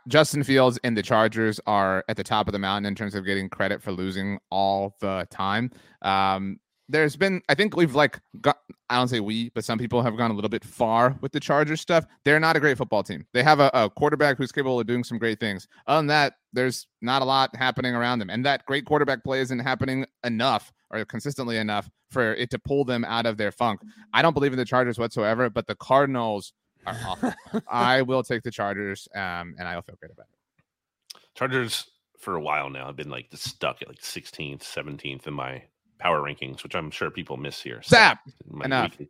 [0.07, 3.25] Justin Fields and the Chargers are at the top of the mountain in terms of
[3.25, 5.71] getting credit for losing all the time.
[6.01, 6.59] Um,
[6.89, 8.57] there's been, I think we've like got,
[8.89, 11.39] I don't say we, but some people have gone a little bit far with the
[11.39, 12.05] Chargers stuff.
[12.25, 13.25] They're not a great football team.
[13.33, 15.67] They have a, a quarterback who's capable of doing some great things.
[15.87, 18.29] Other than that, there's not a lot happening around them.
[18.29, 22.85] And that great quarterback play isn't happening enough or consistently enough for it to pull
[22.85, 23.81] them out of their funk.
[24.13, 26.53] I don't believe in the Chargers whatsoever, but the Cardinals
[26.85, 27.33] are awful.
[27.67, 31.21] I will take the Chargers, um, and I'll feel great about it.
[31.35, 31.85] Chargers
[32.19, 35.63] for a while now have been like stuck at like 16th, 17th in my
[35.99, 37.81] power rankings, which I'm sure people miss here.
[37.83, 38.19] Zap!
[38.49, 38.91] in my Enough.
[38.91, 39.09] weekly-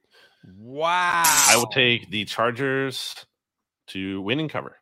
[0.58, 1.24] Wow.
[1.26, 3.16] I will take the Chargers
[3.88, 4.78] to win and cover.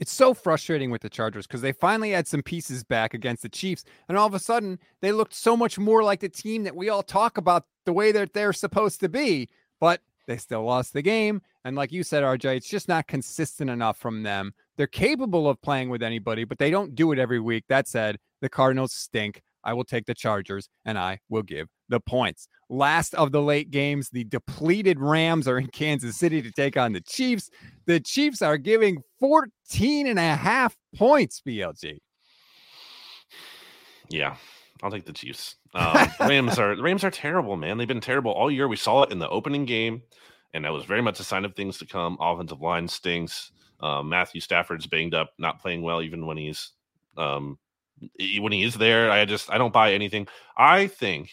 [0.00, 3.48] It's so frustrating with the Chargers because they finally had some pieces back against the
[3.48, 6.74] Chiefs, and all of a sudden they looked so much more like the team that
[6.76, 9.48] we all talk about the way that they're supposed to be.
[9.80, 13.70] But they still lost the game, and like you said, RJ, it's just not consistent
[13.70, 14.52] enough from them.
[14.76, 17.64] They're capable of playing with anybody, but they don't do it every week.
[17.68, 19.42] That said, the Cardinals stink.
[19.64, 22.46] I will take the Chargers, and I will give the points.
[22.70, 26.92] Last of the late games, the depleted Rams are in Kansas City to take on
[26.92, 27.50] the Chiefs.
[27.86, 31.98] The Chiefs are giving 14 and a half points, BLG.
[34.10, 34.36] Yeah,
[34.82, 35.56] I'll take the Chiefs.
[35.74, 37.78] Um, Rams are the Rams are terrible, man.
[37.78, 38.68] They've been terrible all year.
[38.68, 40.02] We saw it in the opening game,
[40.54, 42.16] and that was very much a sign of things to come.
[42.20, 43.52] Offensive line stinks.
[43.80, 46.72] Um, Matthew Stafford's banged up, not playing well, even when he's
[47.16, 47.58] um,
[48.38, 49.10] when he is there.
[49.10, 50.26] I just I don't buy anything.
[50.56, 51.30] I think,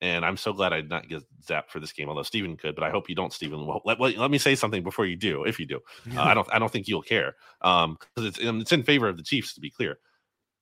[0.00, 2.74] and I'm so glad I did not get zapped for this game, although Steven could.
[2.74, 3.66] But I hope you don't, Steven.
[3.66, 5.80] Well, let, let, let me say something before you do, if you do.
[6.16, 9.16] Uh, I don't I don't think you'll care um because it's it's in favor of
[9.16, 9.98] the Chiefs to be clear.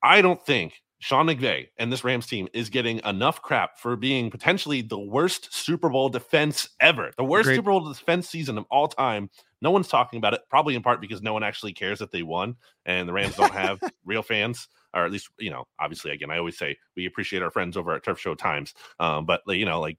[0.03, 4.31] I don't think Sean McVay and this Rams team is getting enough crap for being
[4.31, 7.57] potentially the worst Super Bowl defense ever, the worst Agreed.
[7.57, 9.29] Super Bowl defense season of all time.
[9.61, 12.23] No one's talking about it, probably in part because no one actually cares that they
[12.23, 16.31] won, and the Rams don't have real fans, or at least you know, obviously, again,
[16.31, 19.65] I always say we appreciate our friends over at Turf Show Times, um, but you
[19.65, 19.97] know, like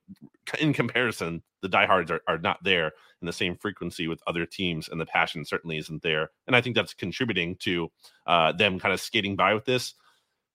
[0.61, 4.89] in comparison, the diehards are, are not there in the same frequency with other teams,
[4.89, 7.91] and the passion certainly isn't there, and I think that's contributing to
[8.27, 9.95] uh, them kind of skating by with this.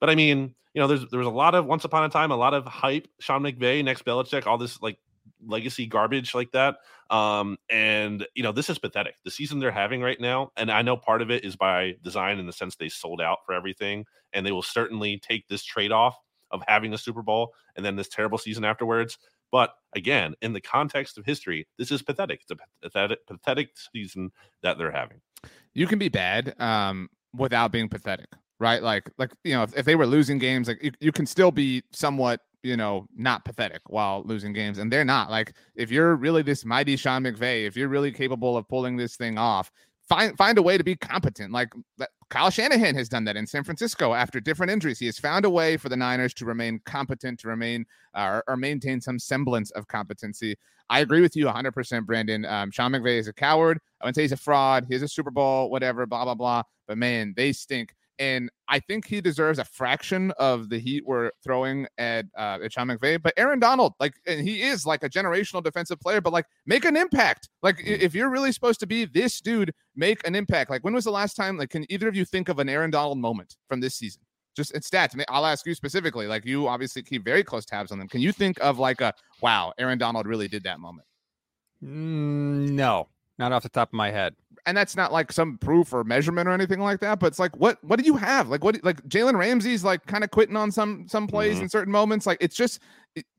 [0.01, 2.31] But I mean, you know, there's there was a lot of once upon a time,
[2.31, 3.07] a lot of hype.
[3.19, 4.97] Sean McVay, next Belichick, all this like
[5.45, 6.77] legacy garbage like that.
[7.09, 9.15] Um, and you know, this is pathetic.
[9.23, 12.39] The season they're having right now, and I know part of it is by design
[12.39, 15.91] in the sense they sold out for everything, and they will certainly take this trade
[15.91, 16.17] off
[16.51, 19.17] of having a Super Bowl and then this terrible season afterwards.
[19.51, 22.41] But again, in the context of history, this is pathetic.
[22.41, 24.31] It's a pathetic, pathetic season
[24.63, 25.21] that they're having.
[25.73, 28.27] You can be bad um, without being pathetic,
[28.62, 28.82] right?
[28.82, 31.51] Like, like you know, if, if they were losing games, like you, you can still
[31.51, 34.78] be somewhat you know, not pathetic while losing games.
[34.78, 35.32] And they're not.
[35.32, 39.16] Like, if you're really this mighty Sean McVay, if you're really capable of pulling this
[39.16, 39.72] thing off,
[40.07, 41.51] find find a way to be competent.
[41.51, 41.74] Like
[42.30, 44.99] Kyle Shanahan has done that in San Francisco after different injuries.
[44.99, 48.57] He has found a way for the Niners to remain competent, to remain uh, or,
[48.57, 50.55] maintain some semblance of competency.
[50.89, 52.43] I agree with you 100%, Brandon.
[52.43, 53.80] Um, Sean McVay is a coward.
[54.01, 54.86] I wouldn't say he's a fraud.
[54.89, 56.64] He's a Super Bowl, whatever, blah, blah, blah.
[56.88, 61.32] But man, they stink and I think he deserves a fraction of the heat we're
[61.43, 63.19] throwing at uh, at Sean McVay.
[63.22, 66.86] But Aaron Donald, like, and he is like a generational defensive player, but like, make
[66.86, 67.49] an impact.
[67.63, 67.99] Like, mm.
[67.99, 70.69] if you're really supposed to be this dude, make an impact.
[70.69, 71.57] Like, when was the last time?
[71.57, 74.22] Like, can either of you think of an Aaron Donald moment from this season?
[74.55, 75.19] Just in stats.
[75.28, 76.28] I'll ask you specifically.
[76.28, 78.07] Like, you obviously keep very close tabs on them.
[78.07, 81.07] Can you think of like a wow, Aaron Donald really did that moment?
[81.84, 83.09] Mm, no,
[83.41, 84.33] not off the top of my head
[84.65, 87.19] and that's not like some proof or measurement or anything like that.
[87.19, 88.49] But it's like, what what do you have?
[88.49, 91.63] Like what like Jalen Ramsey's like kind of quitting on some some plays mm-hmm.
[91.63, 92.25] in certain moments.
[92.25, 92.79] Like it's just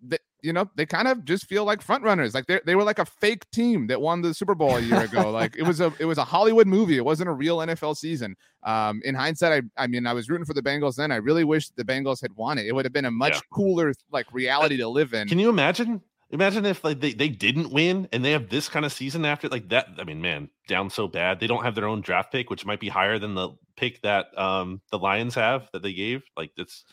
[0.09, 2.35] that you know they kind of just feel like front runners.
[2.35, 5.03] Like they they were like a fake team that won the Super Bowl a year
[5.03, 5.31] ago.
[5.33, 6.97] like it was a it was a Hollywood movie.
[6.97, 8.37] It wasn't a real NFL season.
[8.65, 11.13] Um, in hindsight, I I mean I was rooting for the Bengals then.
[11.13, 12.67] I really wish the Bengals had won it.
[12.67, 13.41] It would have been a much yeah.
[13.53, 15.29] cooler like reality to live in.
[15.29, 16.03] Can you imagine
[16.33, 19.49] Imagine if like they, they didn't win and they have this kind of season after
[19.49, 19.89] like that.
[19.99, 21.39] I mean, man, down so bad.
[21.39, 24.37] They don't have their own draft pick, which might be higher than the pick that
[24.39, 26.23] um the Lions have that they gave.
[26.37, 26.85] Like it's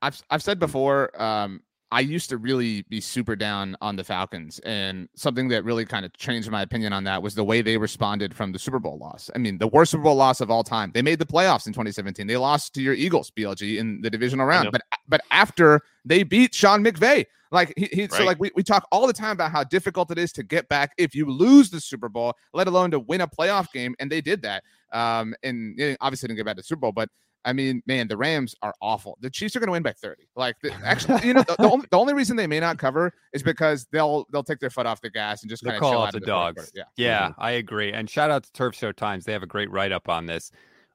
[0.00, 4.58] I've I've said before, um, I used to really be super down on the Falcons,
[4.60, 7.78] and something that really kind of changed my opinion on that was the way they
[7.78, 9.30] responded from the Super Bowl loss.
[9.34, 10.90] I mean, the worst Super Bowl loss of all time.
[10.92, 12.26] They made the playoffs in 2017.
[12.26, 14.70] They lost to your Eagles, BLG, in the divisional round.
[14.70, 18.12] But but after they beat Sean McVay, like he, he right.
[18.12, 20.68] so like we, we talk all the time about how difficult it is to get
[20.68, 24.12] back if you lose the Super Bowl, let alone to win a playoff game, and
[24.12, 24.62] they did that.
[24.92, 27.08] Um, and obviously didn't get back to the Super Bowl, but
[27.44, 29.16] I mean, man, the Rams are awful.
[29.20, 30.24] The Chiefs are going to win by 30.
[30.36, 33.12] Like, the, actually, you know, the, the, only, the only reason they may not cover
[33.32, 36.02] is because they'll they'll take their foot off the gas and just kind of call
[36.02, 36.72] out the, dogs.
[36.74, 37.40] Yeah, yeah, mm-hmm.
[37.40, 37.92] I agree.
[37.92, 39.24] And shout out to Turf Show Times.
[39.24, 40.50] They have a great write up on this.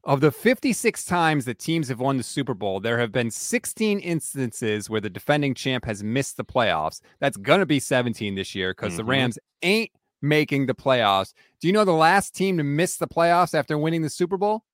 [0.05, 3.99] Of the 56 times that teams have won the Super Bowl, there have been 16
[3.99, 6.99] instances where the defending champ has missed the playoffs.
[7.21, 8.97] That's going to be 17 this year because mm-hmm.
[8.97, 9.91] the Rams ain't
[10.21, 11.33] making the playoffs.
[11.61, 14.65] Do you know the last team to miss the playoffs after winning the Super Bowl?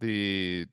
[0.00, 0.66] The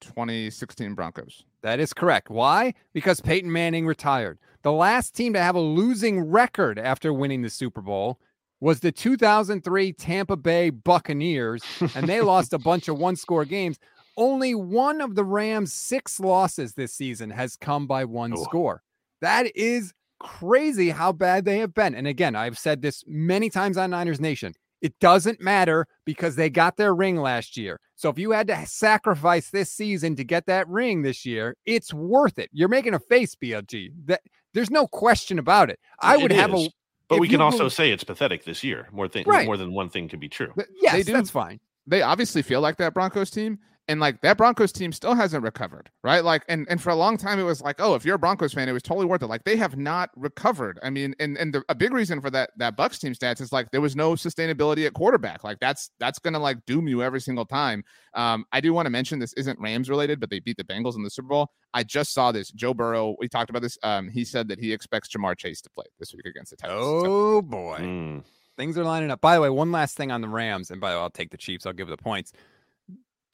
[0.00, 1.44] 2016 Broncos.
[1.62, 2.30] That is correct.
[2.30, 2.74] Why?
[2.92, 4.38] Because Peyton Manning retired.
[4.62, 8.18] The last team to have a losing record after winning the Super Bowl
[8.60, 11.62] was the 2003 Tampa Bay Buccaneers,
[11.94, 13.78] and they lost a bunch of one score games.
[14.16, 18.42] Only one of the Rams' six losses this season has come by one oh.
[18.42, 18.82] score.
[19.20, 21.94] That is crazy how bad they have been.
[21.94, 24.54] And again, I've said this many times on Niners Nation.
[24.82, 27.80] It doesn't matter because they got their ring last year.
[27.94, 31.94] So if you had to sacrifice this season to get that ring this year, it's
[31.94, 32.50] worth it.
[32.52, 33.90] You're making a face, BLG.
[34.04, 34.20] That
[34.52, 35.78] there's no question about it.
[36.00, 36.68] I would have a
[37.08, 38.88] but we can also say it's pathetic this year.
[38.90, 39.46] More thing, right.
[39.46, 40.52] more than one thing could be true.
[40.80, 41.12] Yes, they do.
[41.12, 41.60] that's fine.
[41.86, 45.90] They obviously feel like that Broncos team, and like that Broncos team still hasn't recovered,
[46.02, 46.24] right?
[46.24, 48.52] Like, and and for a long time it was like, oh, if you're a Broncos
[48.52, 49.28] fan, it was totally worth it.
[49.28, 50.78] Like they have not recovered.
[50.82, 53.52] I mean, and and the, a big reason for that that Bucks team stats is
[53.52, 55.44] like there was no sustainability at quarterback.
[55.44, 57.84] Like that's that's gonna like doom you every single time.
[58.14, 60.96] Um, I do want to mention this isn't Rams related, but they beat the Bengals
[60.96, 61.50] in the Super Bowl.
[61.72, 62.50] I just saw this.
[62.50, 63.78] Joe Burrow, we talked about this.
[63.82, 66.80] Um, he said that he expects Ja'Marr Chase to play this week against the Titans.
[66.82, 67.42] Oh so.
[67.42, 67.78] boy.
[67.80, 68.24] Mm.
[68.56, 69.20] Things are lining up.
[69.20, 71.30] By the way, one last thing on the Rams, and by the way, I'll take
[71.30, 71.66] the Chiefs.
[71.66, 72.32] I'll give the points.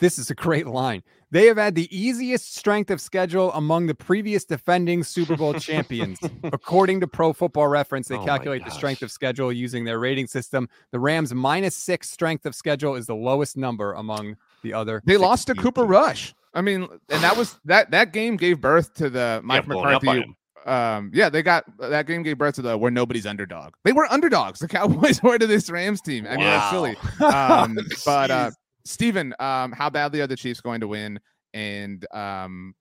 [0.03, 1.05] This is a great line.
[1.31, 6.19] They have had the easiest strength of schedule among the previous defending Super Bowl champions.
[6.43, 10.27] According to Pro Football Reference, they oh calculate the strength of schedule using their rating
[10.27, 10.69] system.
[10.91, 14.35] The Rams' minus six strength of schedule is the lowest number among
[14.65, 15.03] the other.
[15.05, 15.91] They lost to Cooper teams.
[15.91, 16.35] Rush.
[16.53, 20.35] I mean, and that was that that game gave birth to the Mike yeah, McCarthy
[20.67, 23.75] um, yeah, they got that game gave birth to the where nobody's underdog.
[23.85, 24.61] They were underdogs.
[24.61, 26.27] The Cowboys were to this Rams team.
[26.27, 26.97] I mean, that's silly.
[27.21, 28.51] Um, but uh,
[28.85, 31.21] Steven, um, how badly are the Chiefs going to win?
[31.55, 32.75] And um,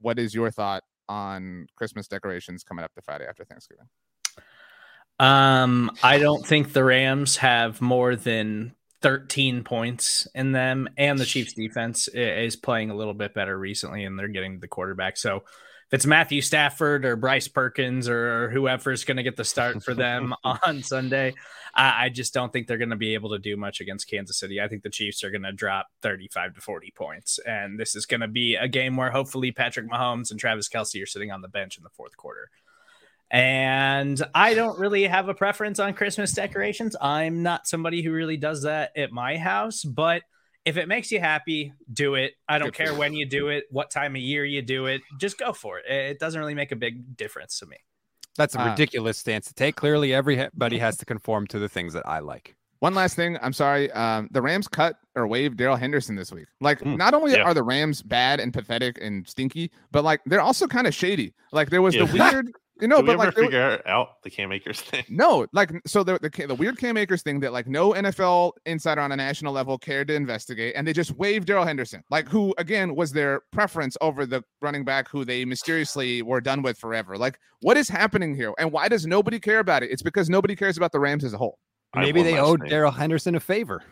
[0.00, 3.86] what is your thought on Christmas decorations coming up the Friday after Thanksgiving?
[5.18, 11.24] Um, I don't think the Rams have more than 13 points in them, and the
[11.24, 15.16] Chiefs defense is playing a little bit better recently, and they're getting the quarterback.
[15.16, 15.44] So
[15.88, 19.94] if it's Matthew Stafford or Bryce Perkins or whoever's going to get the start for
[19.94, 21.32] them on Sunday,
[21.74, 24.38] I, I, just don't think they're going to be able to do much against Kansas
[24.38, 24.60] City.
[24.60, 27.38] I think the Chiefs are going to drop 35 to 40 points.
[27.38, 31.02] And this is going to be a game where hopefully Patrick Mahomes and Travis Kelce
[31.02, 32.50] are sitting on the bench in the fourth quarter.
[33.30, 36.96] And I don't really have a preference on Christmas decorations.
[37.00, 40.22] I'm not somebody who really does that at my house, but–
[40.64, 42.34] if it makes you happy, do it.
[42.48, 45.00] I don't Good care when you do it, what time of year you do it.
[45.18, 45.90] Just go for it.
[45.90, 47.76] It doesn't really make a big difference to me.
[48.36, 49.76] That's a uh, ridiculous uh, stance to take.
[49.76, 52.54] Clearly, everybody has to conform to the things that I like.
[52.80, 53.90] One last thing, I'm sorry.
[53.90, 56.46] Um, the Rams cut or waived Darrell Henderson this week.
[56.60, 57.42] Like, mm, not only yeah.
[57.42, 61.34] are the Rams bad and pathetic and stinky, but like they're also kind of shady.
[61.50, 62.04] Like there was yeah.
[62.04, 65.04] the weird you know, but like figure out the Cam Akers thing.
[65.10, 69.00] No, like so the, the the weird Cam Akers thing that like no NFL insider
[69.00, 72.54] on a national level cared to investigate, and they just waived Darrell Henderson, like who
[72.58, 77.16] again was their preference over the running back who they mysteriously were done with forever.
[77.16, 79.90] Like, what is happening here, and why does nobody care about it?
[79.90, 81.58] It's because nobody cares about the Rams as a whole.
[81.96, 83.82] Maybe they owed Darrell Henderson a favor,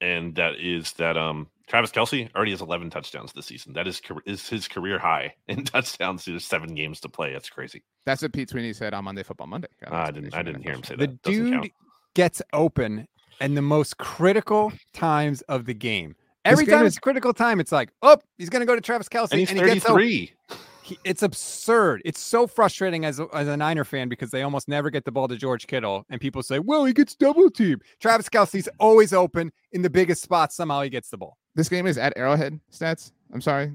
[0.00, 3.72] and that is that um Travis Kelce already has 11 touchdowns this season.
[3.72, 6.24] That is is his career high in touchdowns.
[6.24, 7.32] There's seven games to play.
[7.32, 7.82] That's crazy.
[8.04, 9.68] That's what Pete Sweeney said on Monday Football Monday.
[9.84, 10.34] Uh, I didn't.
[10.34, 11.22] I didn't hear him say the that.
[11.22, 11.70] The dude
[12.14, 13.08] gets open
[13.40, 16.14] in the most critical times of the game.
[16.44, 16.94] Every time is...
[16.94, 19.50] it's critical time, it's like, oh, he's going to go to Travis Kelce, and he's
[19.50, 20.20] and he 33.
[20.48, 22.00] Gets he, it's absurd.
[22.04, 25.10] It's so frustrating as a, as a Niner fan because they almost never get the
[25.10, 29.12] ball to George Kittle, and people say, "Well, he gets double team." Travis Kelce's always
[29.12, 30.54] open in the biggest spots.
[30.54, 31.36] Somehow he gets the ball.
[31.56, 32.60] This game is at Arrowhead.
[32.70, 33.12] Stats.
[33.32, 33.72] I'm sorry.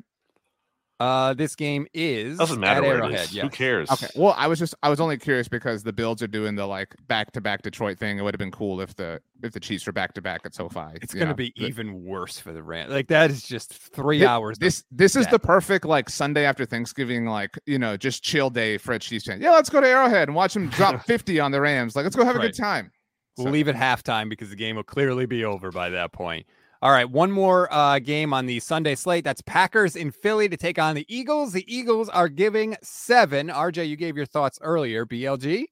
[1.02, 3.34] Uh, this game is doesn't matter where it is.
[3.34, 3.42] Yes.
[3.42, 3.90] Who cares?
[3.90, 4.06] Okay.
[4.16, 6.94] Well, I was just I was only curious because the Bills are doing the like
[7.08, 8.20] back to back Detroit thing.
[8.20, 10.54] It would have been cool if the if the Chiefs were back to back at
[10.54, 11.00] SoFi.
[11.02, 12.92] It's going to be but, even worse for the Rams.
[12.92, 14.60] Like that is just three hours.
[14.60, 18.78] This this is the perfect like Sunday after Thanksgiving, like you know, just chill day
[18.78, 19.42] for a Chiefs fan.
[19.42, 21.96] Yeah, let's go to Arrowhead and watch them drop fifty on the Rams.
[21.96, 22.54] Like let's go have a right.
[22.54, 22.92] good time.
[23.38, 23.52] We'll so.
[23.52, 26.46] leave at halftime because the game will clearly be over by that point.
[26.84, 29.24] All right, one more uh, game on the Sunday slate.
[29.24, 31.54] That's Packers in Philly to take on the Eagles.
[31.54, 33.50] The Eagles are giving seven.
[33.50, 35.06] RJ, you gave your thoughts earlier.
[35.06, 35.66] BLG.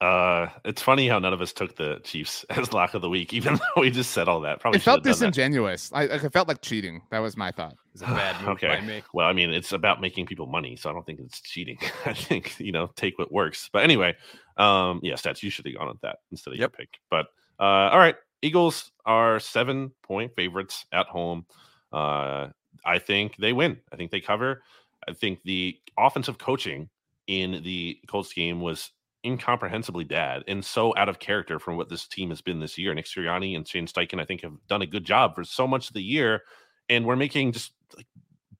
[0.00, 3.32] Uh, it's funny how none of us took the Chiefs as lock of the week,
[3.32, 4.58] even though we just said all that.
[4.58, 5.92] Probably it felt disingenuous.
[5.92, 7.02] I, I, felt like cheating.
[7.12, 7.76] That was my thought.
[7.94, 8.66] It's a bad move okay.
[8.66, 9.04] by me.
[9.14, 11.78] Well, I mean, it's about making people money, so I don't think it's cheating.
[12.04, 13.70] I think you know, take what works.
[13.72, 14.16] But anyway,
[14.56, 15.40] um, yeah, stats.
[15.44, 16.74] You should have gone with that instead of yep.
[16.76, 16.98] your pick.
[17.08, 17.26] But
[17.60, 21.46] uh, all right, Eagles are seven point favorites at home.
[21.92, 22.48] Uh,
[22.84, 23.78] I think they win.
[23.92, 24.62] I think they cover.
[25.08, 26.88] I think the offensive coaching
[27.26, 28.90] in the Colts game was
[29.24, 32.92] incomprehensibly bad and so out of character from what this team has been this year.
[32.92, 35.88] Nick Sirianni and Shane Steichen, I think, have done a good job for so much
[35.88, 36.42] of the year,
[36.88, 38.06] and we're making just like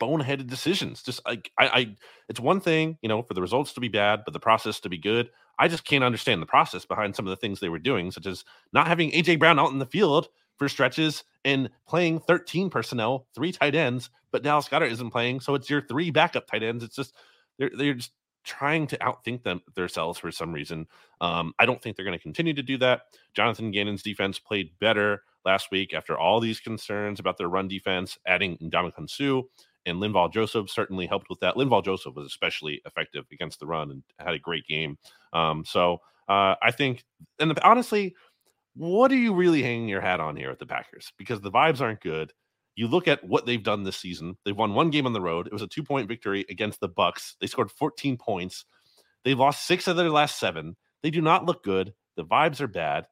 [0.03, 1.03] boneheaded decisions.
[1.03, 1.96] Just like I, I,
[2.28, 4.88] it's one thing, you know, for the results to be bad, but the process to
[4.88, 5.30] be good.
[5.59, 8.26] I just can't understand the process behind some of the things they were doing, such
[8.26, 13.26] as not having AJ Brown out in the field for stretches and playing 13 personnel,
[13.34, 16.82] three tight ends, but Dallas Goedert isn't playing, so it's your three backup tight ends.
[16.82, 17.14] It's just
[17.59, 18.12] they're they're just
[18.44, 20.86] trying to outthink them themselves for some reason.
[21.20, 23.03] Um, I don't think they're going to continue to do that.
[23.34, 28.18] Jonathan Gannon's defense played better last week after all these concerns about their run defense,
[28.26, 29.42] adding Ndamukong Suh
[29.87, 31.57] and Linval Joseph certainly helped with that.
[31.57, 34.99] Linval Joseph was especially effective against the run and had a great game.
[35.33, 37.05] Um, so uh, I think,
[37.39, 38.14] and honestly,
[38.74, 41.12] what are you really hanging your hat on here at the Packers?
[41.18, 42.33] Because the vibes aren't good.
[42.74, 44.37] You look at what they've done this season.
[44.45, 45.47] They've won one game on the road.
[45.47, 47.37] It was a two point victory against the Bucks.
[47.41, 48.64] They scored 14 points.
[49.24, 50.76] They've lost six of their last seven.
[51.03, 51.93] They do not look good.
[52.16, 53.07] The vibes are bad.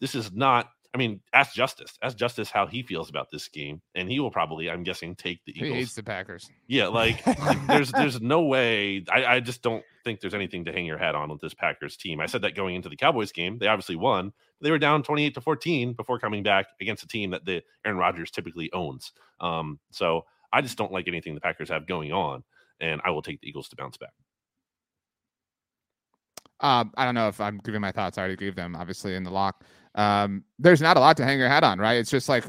[0.00, 1.94] This is not I mean, ask Justis.
[2.02, 5.44] Ask Justis how he feels about this game, and he will probably, I'm guessing, take
[5.44, 5.68] the Eagles.
[5.68, 6.50] He hates the Packers.
[6.66, 9.04] Yeah, like, like there's there's no way.
[9.10, 11.96] I, I just don't think there's anything to hang your hat on with this Packers
[11.96, 12.20] team.
[12.20, 13.58] I said that going into the Cowboys game.
[13.58, 14.32] They obviously won.
[14.60, 17.98] They were down 28 to 14 before coming back against a team that the Aaron
[17.98, 19.12] Rodgers typically owns.
[19.40, 22.44] Um, so I just don't like anything the Packers have going on,
[22.80, 24.12] and I will take the Eagles to bounce back.
[26.60, 28.16] Um, I don't know if I'm giving my thoughts.
[28.16, 29.64] I already gave them, obviously, in the lock
[29.96, 31.94] um, there's not a lot to hang your hat on, right?
[31.94, 32.48] It's just like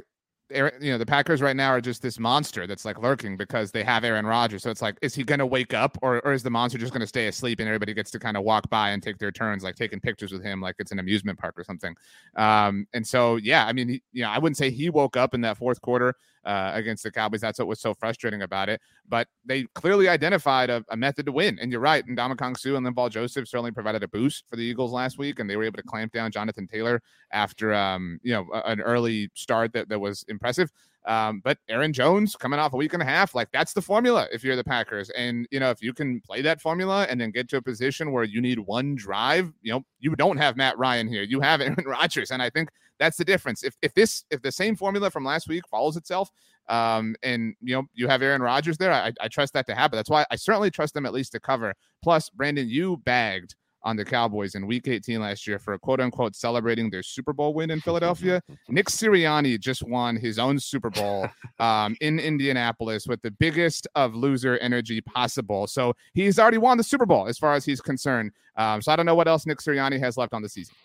[0.50, 3.84] you know, the Packers right now are just this monster that's like lurking because they
[3.84, 4.64] have Aaron Rodgers.
[4.64, 6.94] So it's like, is he going to wake up or, or is the monster just
[6.94, 9.32] going to stay asleep and everybody gets to kind of walk by and take their
[9.32, 11.94] turns, like taking pictures with him, like it's an amusement park or something?
[12.38, 15.42] Um, and so, yeah, I mean, you know, I wouldn't say he woke up in
[15.42, 16.14] that fourth quarter
[16.48, 17.42] uh, against the Cowboys.
[17.42, 18.82] That's what was so frustrating about it.
[19.08, 21.60] But they clearly identified a, a method to win.
[21.60, 22.04] And you're right.
[22.08, 25.40] And Ndamukong Suh and Linval Joseph certainly provided a boost for the Eagles last week,
[25.40, 29.30] and they were able to clamp down Jonathan Taylor after, um, you know, an early
[29.36, 30.72] start that, that was impressive.
[31.06, 34.28] Um, but Aaron Jones coming off a week and a half, like that's the formula
[34.32, 35.10] if you're the Packers.
[35.12, 38.12] And, you know, if you can play that formula and then get to a position
[38.12, 41.24] where you need one drive, you know, you don't have Matt Ryan here.
[41.24, 42.32] You have Aaron Rodgers.
[42.32, 42.70] And I think
[43.00, 43.64] that's the difference.
[43.64, 46.30] If, if this, if the same formula from last week follows itself,
[46.70, 49.98] um, and you know, you have Aaron Rodgers there, I, I trust that to happen.
[49.98, 51.74] That's why I certainly trust them at least to cover.
[52.02, 56.36] Plus, Brandon, you bagged on the Cowboys in week 18 last year for quote unquote
[56.36, 58.42] celebrating their Super Bowl win in Philadelphia.
[58.70, 61.28] Nick Sirianni just won his own Super Bowl
[61.60, 65.68] um, in Indianapolis with the biggest of loser energy possible.
[65.68, 68.32] So he's already won the Super Bowl as far as he's concerned.
[68.58, 70.76] Um, so I don't know what else Nick Sirianni has left on the season.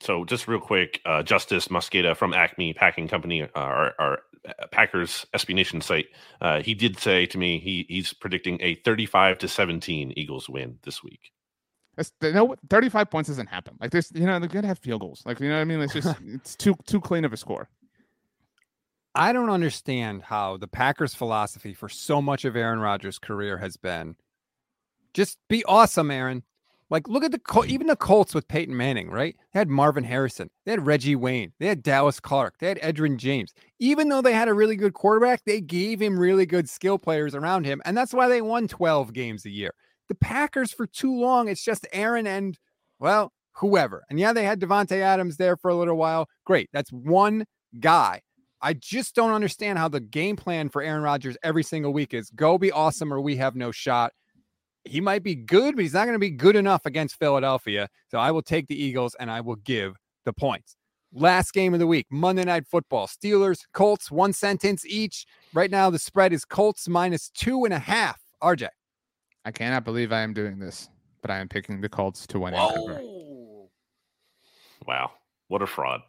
[0.00, 4.66] So just real quick, uh, Justis Mosqueda from Acme Packing Company, uh, our, our uh,
[4.70, 6.06] Packers SB Nation site,
[6.40, 10.78] uh, he did say to me he he's predicting a 35 to 17 Eagles win
[10.82, 11.32] this week.
[11.96, 13.76] That's, no, 35 points doesn't happen.
[13.78, 15.22] Like this, you know, they're gonna have field goals.
[15.26, 15.80] Like you know what I mean?
[15.80, 17.68] It's just it's too too clean of a score.
[19.14, 23.76] I don't understand how the Packers' philosophy for so much of Aaron Rodgers' career has
[23.76, 24.16] been
[25.12, 26.42] just be awesome, Aaron.
[26.90, 29.36] Like, look at the Col- even the Colts with Peyton Manning, right?
[29.52, 33.16] They had Marvin Harrison, they had Reggie Wayne, they had Dallas Clark, they had Edgerrin
[33.16, 33.52] James.
[33.78, 37.34] Even though they had a really good quarterback, they gave him really good skill players
[37.34, 39.72] around him, and that's why they won 12 games a year.
[40.08, 42.58] The Packers for too long, it's just Aaron and
[42.98, 44.04] well, whoever.
[44.10, 46.28] And yeah, they had Davante Adams there for a little while.
[46.44, 47.46] Great, that's one
[47.78, 48.20] guy.
[48.62, 52.30] I just don't understand how the game plan for Aaron Rodgers every single week is
[52.30, 54.12] go be awesome or we have no shot
[54.84, 57.88] he might be good, but he's not going to be good enough against Philadelphia.
[58.08, 60.76] So I will take the Eagles and I will give the points.
[61.12, 63.08] Last game of the week, Monday Night Football.
[63.08, 65.26] Steelers, Colts, one sentence each.
[65.52, 68.20] Right now, the spread is Colts minus two and a half.
[68.42, 68.68] RJ.
[69.44, 70.88] I cannot believe I am doing this,
[71.20, 72.52] but I am picking the Colts to win.
[74.86, 75.12] Wow.
[75.48, 76.02] What a fraud.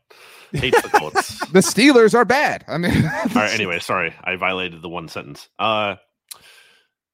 [0.53, 1.39] Hates the Colts.
[1.51, 2.63] the Steelers are bad.
[2.67, 3.51] I mean, all right.
[3.51, 4.13] Anyway, sorry.
[4.23, 5.49] I violated the one sentence.
[5.57, 5.95] Uh,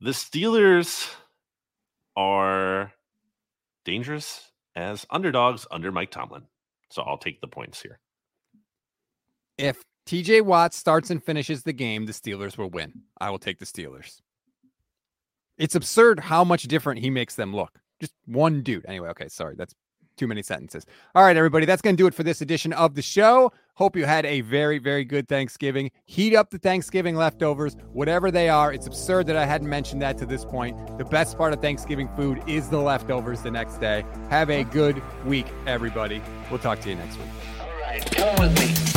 [0.01, 1.09] the Steelers
[2.18, 2.91] are
[3.86, 6.43] dangerous as underdogs under Mike Tomlin.
[6.89, 7.99] So I'll take the points here.
[9.57, 12.93] If TJ Watt starts and finishes the game, the Steelers will win.
[13.20, 14.20] I will take the Steelers.
[15.57, 17.80] It's absurd how much different he makes them look.
[17.99, 18.86] Just one dude.
[18.88, 19.55] Anyway, okay, sorry.
[19.57, 19.74] That's
[20.18, 20.86] too many sentences.
[21.15, 23.51] All right, everybody, that's going to do it for this edition of the show.
[23.76, 25.91] Hope you had a very, very good Thanksgiving.
[26.05, 28.74] Heat up the Thanksgiving leftovers, whatever they are.
[28.74, 30.97] It's absurd that I hadn't mentioned that to this point.
[30.97, 34.03] The best part of Thanksgiving food is the leftovers the next day.
[34.30, 36.22] Have a good week, everybody.
[36.49, 37.28] We'll talk to you next week.
[37.61, 38.96] All right, come with me.